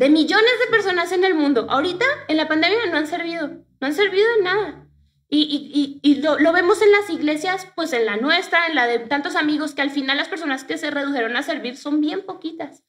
[0.00, 1.66] de millones de personas en el mundo.
[1.68, 3.48] Ahorita, en la pandemia, no han servido.
[3.48, 4.86] no han servido de nada.
[5.28, 9.36] Y lo, lo, vemos en las iglesias, pues en la nuestra, en la de tantos
[9.36, 12.82] amigos, que al final las personas que se redujeron a servir son bien poquitas.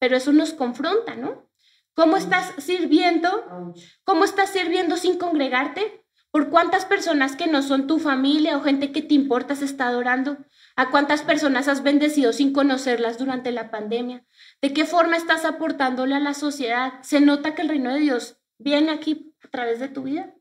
[0.00, 1.48] Pero eso nos confronta, ¿no?
[1.94, 3.72] ¿Cómo estás sirviendo?
[4.02, 6.04] ¿Cómo estás sirviendo sin congregarte?
[6.32, 9.86] ¿Por cuántas personas que no son tu familia o gente que te importa se está
[9.86, 10.38] adorando?
[10.76, 14.24] ¿A cuántas personas has bendecido sin conocerlas durante la pandemia?
[14.60, 16.94] ¿De qué forma estás aportándole a la sociedad?
[17.02, 20.34] ¿Se nota que el reino de Dios viene aquí a través de tu vida?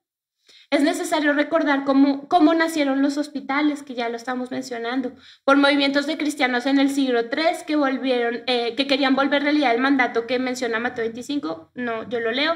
[0.71, 5.13] Es necesario recordar cómo, cómo nacieron los hospitales, que ya lo estamos mencionando,
[5.45, 9.73] por movimientos de cristianos en el siglo III que, volvieron, eh, que querían volver realidad
[9.73, 11.71] el mandato que menciona Mateo 25.
[11.75, 12.55] No, yo lo leo.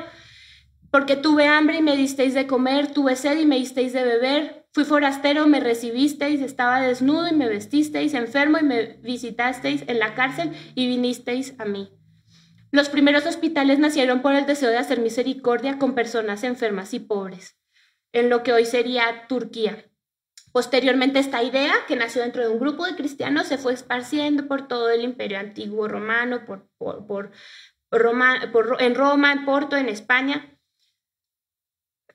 [0.89, 4.66] Porque tuve hambre y me disteis de comer, tuve sed y me disteis de beber,
[4.77, 10.13] fui forastero, me recibisteis, estaba desnudo y me vestisteis, enfermo y me visitasteis en la
[10.13, 11.89] cárcel y vinisteis a mí.
[12.69, 17.57] Los primeros hospitales nacieron por el deseo de hacer misericordia con personas enfermas y pobres
[18.13, 19.89] en lo que hoy sería Turquía.
[20.51, 24.67] Posteriormente esta idea, que nació dentro de un grupo de cristianos, se fue esparciendo por
[24.67, 27.31] todo el imperio antiguo romano, por,
[27.89, 30.55] Roma, en Roma, en Porto, en España.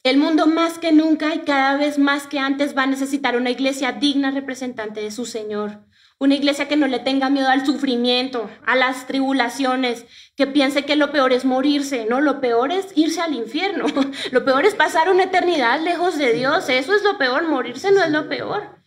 [0.04, 3.50] El mundo más que nunca y cada vez más que antes va a necesitar una
[3.50, 5.84] iglesia digna representante de su Señor,
[6.18, 10.04] una iglesia que no le tenga miedo al sufrimiento, a las tribulaciones,
[10.36, 13.86] que piense que lo peor es morirse, no, lo peor es irse al infierno,
[14.32, 18.02] lo peor es pasar una eternidad lejos de Dios, eso es lo peor, morirse no
[18.02, 18.82] es lo peor.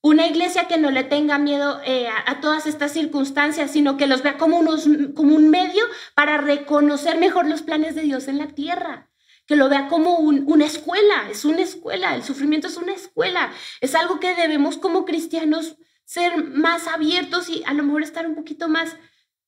[0.00, 4.22] Una iglesia que no le tenga miedo eh, a, todas estas circunstancias, sino que los
[4.22, 5.84] vea como, unos, como un medio
[6.14, 9.09] para reconocer mejor los planes de Dios en la tierra
[9.50, 13.96] que lo vea como una escuela, es una escuela, el sufrimiento es una escuela, es
[13.96, 18.68] algo que debemos como cristianos ser más abiertos y a lo mejor estar un poquito
[18.68, 18.94] más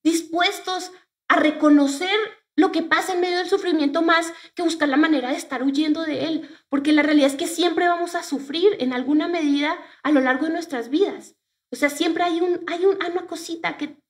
[0.02, 0.90] dispuestos
[1.28, 2.18] a reconocer
[2.56, 6.02] lo que pasa en medio del sufrimiento más que buscar la manera de estar huyendo
[6.02, 10.10] de él, porque la realidad es que siempre vamos a sufrir en alguna medida a
[10.10, 11.36] lo largo de nuestras vidas.
[11.70, 14.01] O sea, siempre hay, hay, un, una cosita que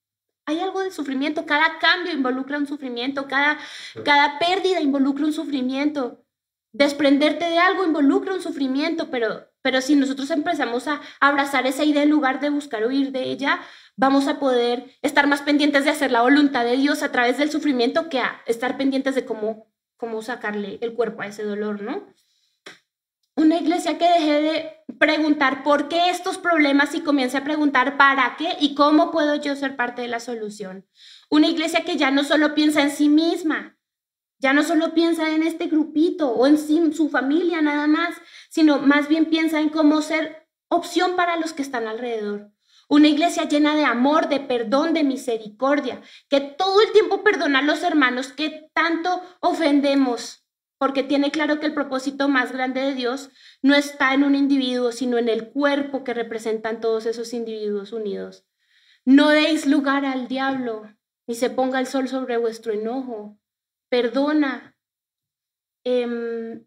[0.46, 3.58] hay algo de sufrimiento, cada cambio involucra un sufrimiento, cada,
[4.04, 6.24] cada pérdida involucra un sufrimiento.
[6.72, 12.02] Desprenderte de algo involucra un sufrimiento, pero pero si nosotros empezamos a abrazar esa idea
[12.02, 13.60] en lugar de buscar huir de ella,
[13.96, 17.50] vamos a poder estar más pendientes de hacer la voluntad de Dios a través del
[17.50, 22.12] sufrimiento que a estar pendientes de cómo, cómo sacarle el cuerpo a ese dolor, ¿no?
[23.42, 28.36] Una iglesia que deje de preguntar por qué estos problemas y comience a preguntar para
[28.38, 30.86] qué y cómo puedo yo ser parte de la solución.
[31.28, 33.76] Una iglesia que ya no solo piensa en sí misma,
[34.38, 38.14] ya no solo piensa en este grupito o en su familia nada más,
[38.48, 42.52] sino más bien piensa en cómo ser opción para los que están alrededor.
[42.88, 47.62] Una iglesia llena de amor, de perdón, de misericordia, que todo el tiempo perdona a
[47.62, 50.41] los hermanos que tanto ofendemos,
[50.82, 53.30] porque tiene claro que el propósito más grande de Dios
[53.62, 58.48] no está en un individuo, sino en el cuerpo que representan todos esos individuos unidos.
[59.04, 60.92] No deis lugar al diablo,
[61.28, 63.38] ni se ponga el sol sobre vuestro enojo
[63.90, 64.76] perdona.
[65.84, 66.66] Em,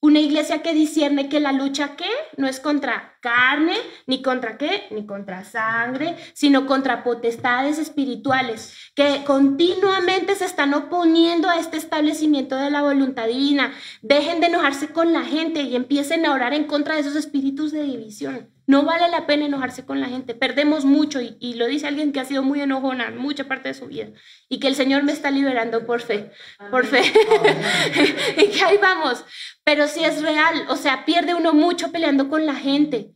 [0.00, 3.72] una iglesia que discierne que la lucha qué no es contra carne,
[4.06, 11.48] ni contra qué, ni contra sangre, sino contra potestades espirituales que continuamente se están oponiendo
[11.48, 13.72] a este establecimiento de la voluntad divina.
[14.02, 17.72] Dejen de enojarse con la gente y empiecen a orar en contra de esos espíritus
[17.72, 18.50] de división.
[18.66, 20.34] No vale la pena enojarse con la gente.
[20.34, 23.86] Perdemos mucho y, lo dice alguien que ha sido muy enojona mucha parte de su
[23.86, 24.08] vida
[24.48, 26.30] y que el Señor me está liberando por fe,
[26.70, 27.02] por fe.
[28.38, 29.24] y que ahí vamos.
[29.64, 33.13] Pero si es real, o sea, pierde uno mucho peleando con la gente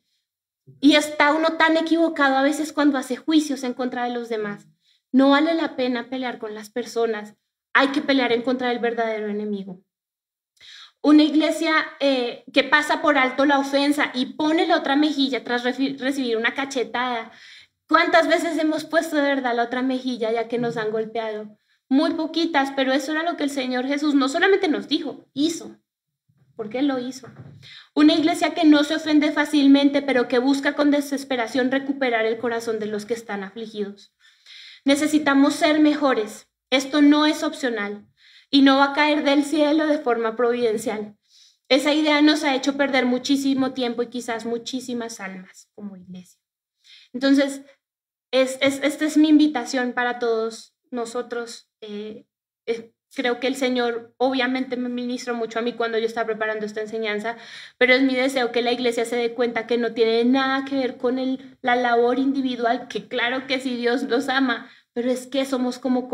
[0.81, 4.67] y está uno tan equivocado a veces cuando hace juicios en contra de los demás.
[5.13, 7.35] No vale la pena pelear con las personas.
[7.73, 9.83] Hay que pelear en contra del verdadero enemigo.
[11.01, 15.63] Una iglesia eh, que pasa por alto la ofensa y pone la otra mejilla tras
[15.65, 17.31] recibir una cachetada.
[17.89, 21.57] ¿Cuántas veces hemos puesto de verdad la otra mejilla ya que nos han golpeado?
[21.89, 25.77] Muy poquitas, pero eso era lo que el Señor Jesús no solamente nos dijo, hizo.
[26.57, 27.29] Porque Él lo hizo.
[27.99, 32.79] Una iglesia que no se ofende fácilmente, pero que busca con desesperación recuperar el corazón
[32.79, 34.15] de los que están afligidos.
[34.85, 36.47] Necesitamos ser mejores.
[36.71, 38.07] Esto no es opcional
[38.51, 41.17] y no va a caer del cielo de forma providencial.
[41.69, 46.41] Esa idea nos ha hecho perder muchísimo tiempo y quizás muchísimas almas como iglesia.
[47.13, 47.63] Entonces,
[48.31, 51.69] es, esta es mi invitación para todos nosotros.
[51.81, 52.27] Eh,
[53.15, 56.81] creo que el Señor obviamente me ministró mucho a mí cuando yo estaba preparando esta
[56.81, 57.37] enseñanza,
[57.79, 60.77] pero es mi deseo que la iglesia se dé cuenta que no tiene nada que
[60.77, 65.27] ver con el, la labor individual, que claro que sí Dios los ama, pero es
[65.27, 66.09] que somos como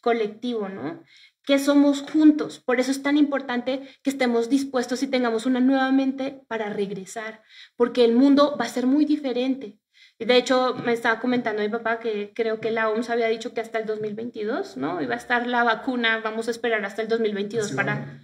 [0.00, 1.02] colectivo, ¿no?
[1.44, 2.60] que somos juntos.
[2.60, 7.42] Por eso es tan importante que estemos dispuestos y tengamos una nueva mente para regresar,
[7.76, 9.78] porque el mundo va a ser muy diferente.
[10.20, 13.62] De hecho, me estaba comentando mi papá que creo que la OMS había dicho que
[13.62, 15.00] hasta el 2022, ¿no?
[15.00, 18.20] Iba a estar la vacuna, vamos a esperar hasta el 2022 para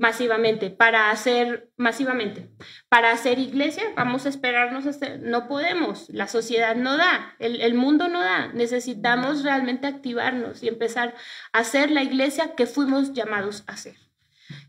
[0.00, 2.50] masivamente, para hacer masivamente,
[2.88, 7.74] para hacer iglesia, vamos a esperarnos, hasta, no podemos, la sociedad no da, el, el,
[7.74, 11.14] mundo no da, necesitamos realmente activarnos y empezar
[11.52, 14.09] a hacer la iglesia que fuimos llamados a hacer.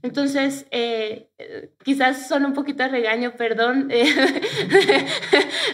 [0.04, 1.30] Entonces, eh,
[1.84, 3.90] quizás son un poquito de regaño, perdón.
[3.92, 4.06] Eh,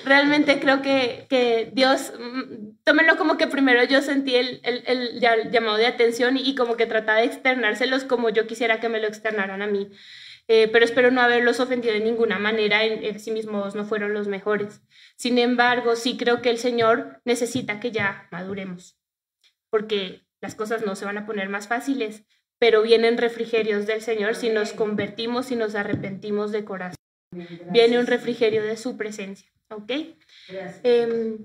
[0.06, 5.52] realmente creo que, que, Dios, mm, tómenlo como que primero yo sentí el, el, el
[5.52, 9.08] llamado de atención y, como que trataba de externárselos como yo quisiera que me lo
[9.08, 9.90] externaran a mí.
[10.50, 14.14] Eh, pero espero no haberlos ofendido de ninguna manera, en, en, sí mismos no fueron
[14.14, 14.82] los mejores.
[15.16, 18.98] Sin embargo, sí creo que el Señor necesita que ya maduremos,
[19.70, 22.24] porque las cosas no se van a poner más fáciles,
[22.60, 26.98] pero vienen refrigerios del Señor si nos convertimos y nos arrepentimos de corazón.
[27.72, 29.92] Viene un refrigerio de su presencia, ¿ok?
[30.84, 31.38] Eh,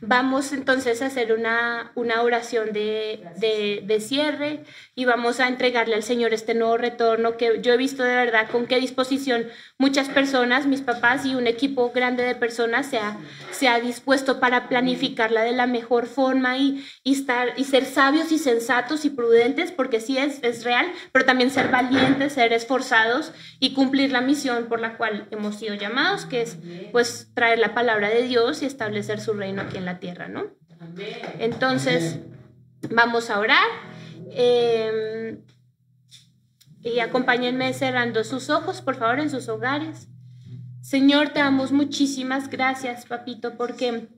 [0.00, 4.64] Vamos entonces a hacer una, una oración de, de, de, cierre
[4.94, 8.50] y vamos a entregarle al Señor este nuevo retorno que yo he visto de verdad
[8.50, 9.46] con qué disposición
[9.78, 13.16] muchas personas, mis papás y un equipo grande de personas se ha,
[13.50, 18.32] se ha dispuesto para planificarla de la mejor forma y, y, estar, y ser sabios
[18.32, 23.32] y sensatos y prudentes, porque sí es, es real, pero también ser valientes, ser esforzados
[23.58, 26.58] y cumplir la misión por la cual hemos sido llamados, que es
[26.92, 30.44] pues traer la palabra de Dios y establecer su reino aquí en la tierra, ¿no?
[31.38, 32.20] Entonces,
[32.90, 33.68] vamos a orar.
[34.30, 35.38] Eh,
[36.84, 40.08] y acompáñenme cerrando sus ojos, por favor, en sus hogares.
[40.82, 44.08] Señor, te damos muchísimas gracias, papito, porque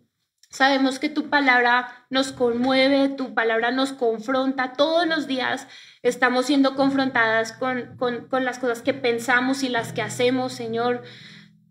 [0.51, 4.73] sabemos que tu palabra nos conmueve, tu palabra nos confronta.
[4.73, 5.69] Todos los días
[6.03, 11.05] estamos siendo confrontadas con, con, con las cosas que pensamos y las que hacemos, Señor.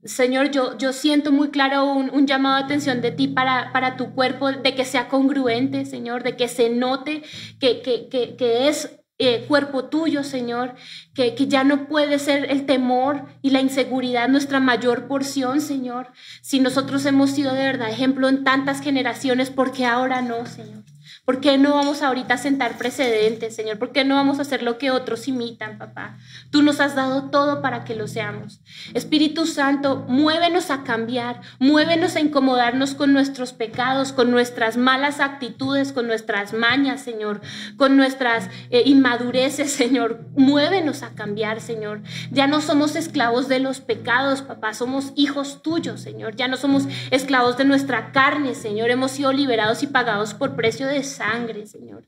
[0.06, 4.14] Señor, yo, yo siento muy claro un, llamado de atención de ti para, para tu
[4.14, 7.24] cuerpo, de que sea congruente, Señor, de que se note
[7.60, 10.76] que, que, que, es eh, cuerpo tuyo, Señor,
[11.16, 16.12] que, que ya no puede ser el temor y la inseguridad nuestra mayor porción, Señor.
[16.41, 20.84] Si nosotros hemos sido de verdad ejemplo en tantas generaciones, ¿por qué ahora no, Señor?
[21.26, 23.80] ¿Por qué no vamos ahorita a sentar precedentes, Señor?
[23.80, 26.19] ¿Por qué no vamos a hacer lo que otros imitan, papá?
[26.51, 28.61] Tú nos has dado todo para que lo seamos.
[28.93, 35.93] Espíritu Santo, muévenos a cambiar, muévenos a incomodarnos con nuestros pecados, con nuestras malas actitudes,
[35.93, 37.41] con nuestras mañas, Señor,
[37.76, 40.26] con nuestras eh, inmadureces, Señor.
[40.36, 42.03] Muévenos a cambiar, Señor.
[42.30, 46.36] Ya no somos esclavos de los pecados, papá, somos hijos tuyos, Señor.
[46.36, 48.91] Ya no somos esclavos de nuestra carne, Señor.
[48.91, 52.03] Hemos sido liberados y pagados por precio de sangre, Señor.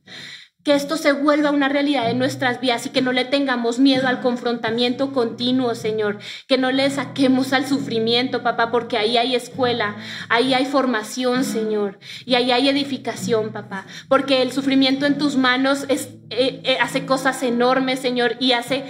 [0.64, 4.06] Que esto se vuelva una realidad en nuestras vidas y que no le tengamos miedo
[4.06, 6.20] al confrontamiento continuo, Señor.
[6.48, 9.96] Que no le saquemos al sufrimiento, papá, porque ahí hay escuela,
[10.28, 12.00] ahí hay formación, Señor.
[12.26, 13.86] Y ahí hay edificación, papá.
[14.10, 18.84] Porque el sufrimiento en tus manos eh, eh, hace cosas enormes, Señor, y hace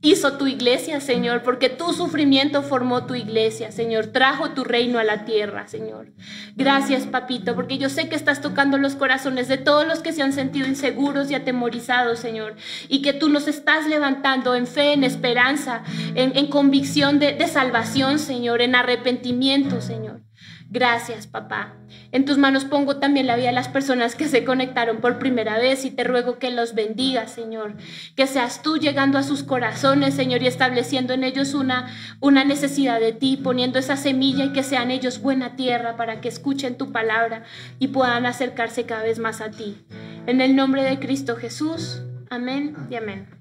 [0.00, 5.04] hizo tu iglesia, Señor, porque tu sufrimiento formó tu iglesia, Señor, trajo tu reino a
[5.04, 6.12] la tierra, Señor.
[6.54, 10.22] Gracias, papito, porque yo sé que estás tocando los corazones de todos los que se
[10.22, 12.54] han sentido inseguros y atemorizados, Señor,
[12.88, 15.82] y que tú nos estás levantando en fe, en esperanza,
[16.14, 20.22] en, en convicción de, de salvación, Señor, en arrepentimiento, Señor.
[20.70, 21.76] Gracias, papá.
[22.12, 25.56] En tus manos pongo también la vida de las personas que se conectaron por primera
[25.58, 27.74] vez y te ruego que los bendigas, Señor.
[28.16, 31.90] Que seas tú llegando a sus corazones, Señor, y estableciendo en ellos una,
[32.20, 36.28] una necesidad de ti, poniendo esa semilla y que sean ellos buena tierra para que
[36.28, 37.44] escuchen tu palabra
[37.78, 39.78] y puedan acercarse cada vez más a ti.
[40.26, 42.02] En el nombre de Cristo Jesús.
[42.28, 43.37] Amén y amén.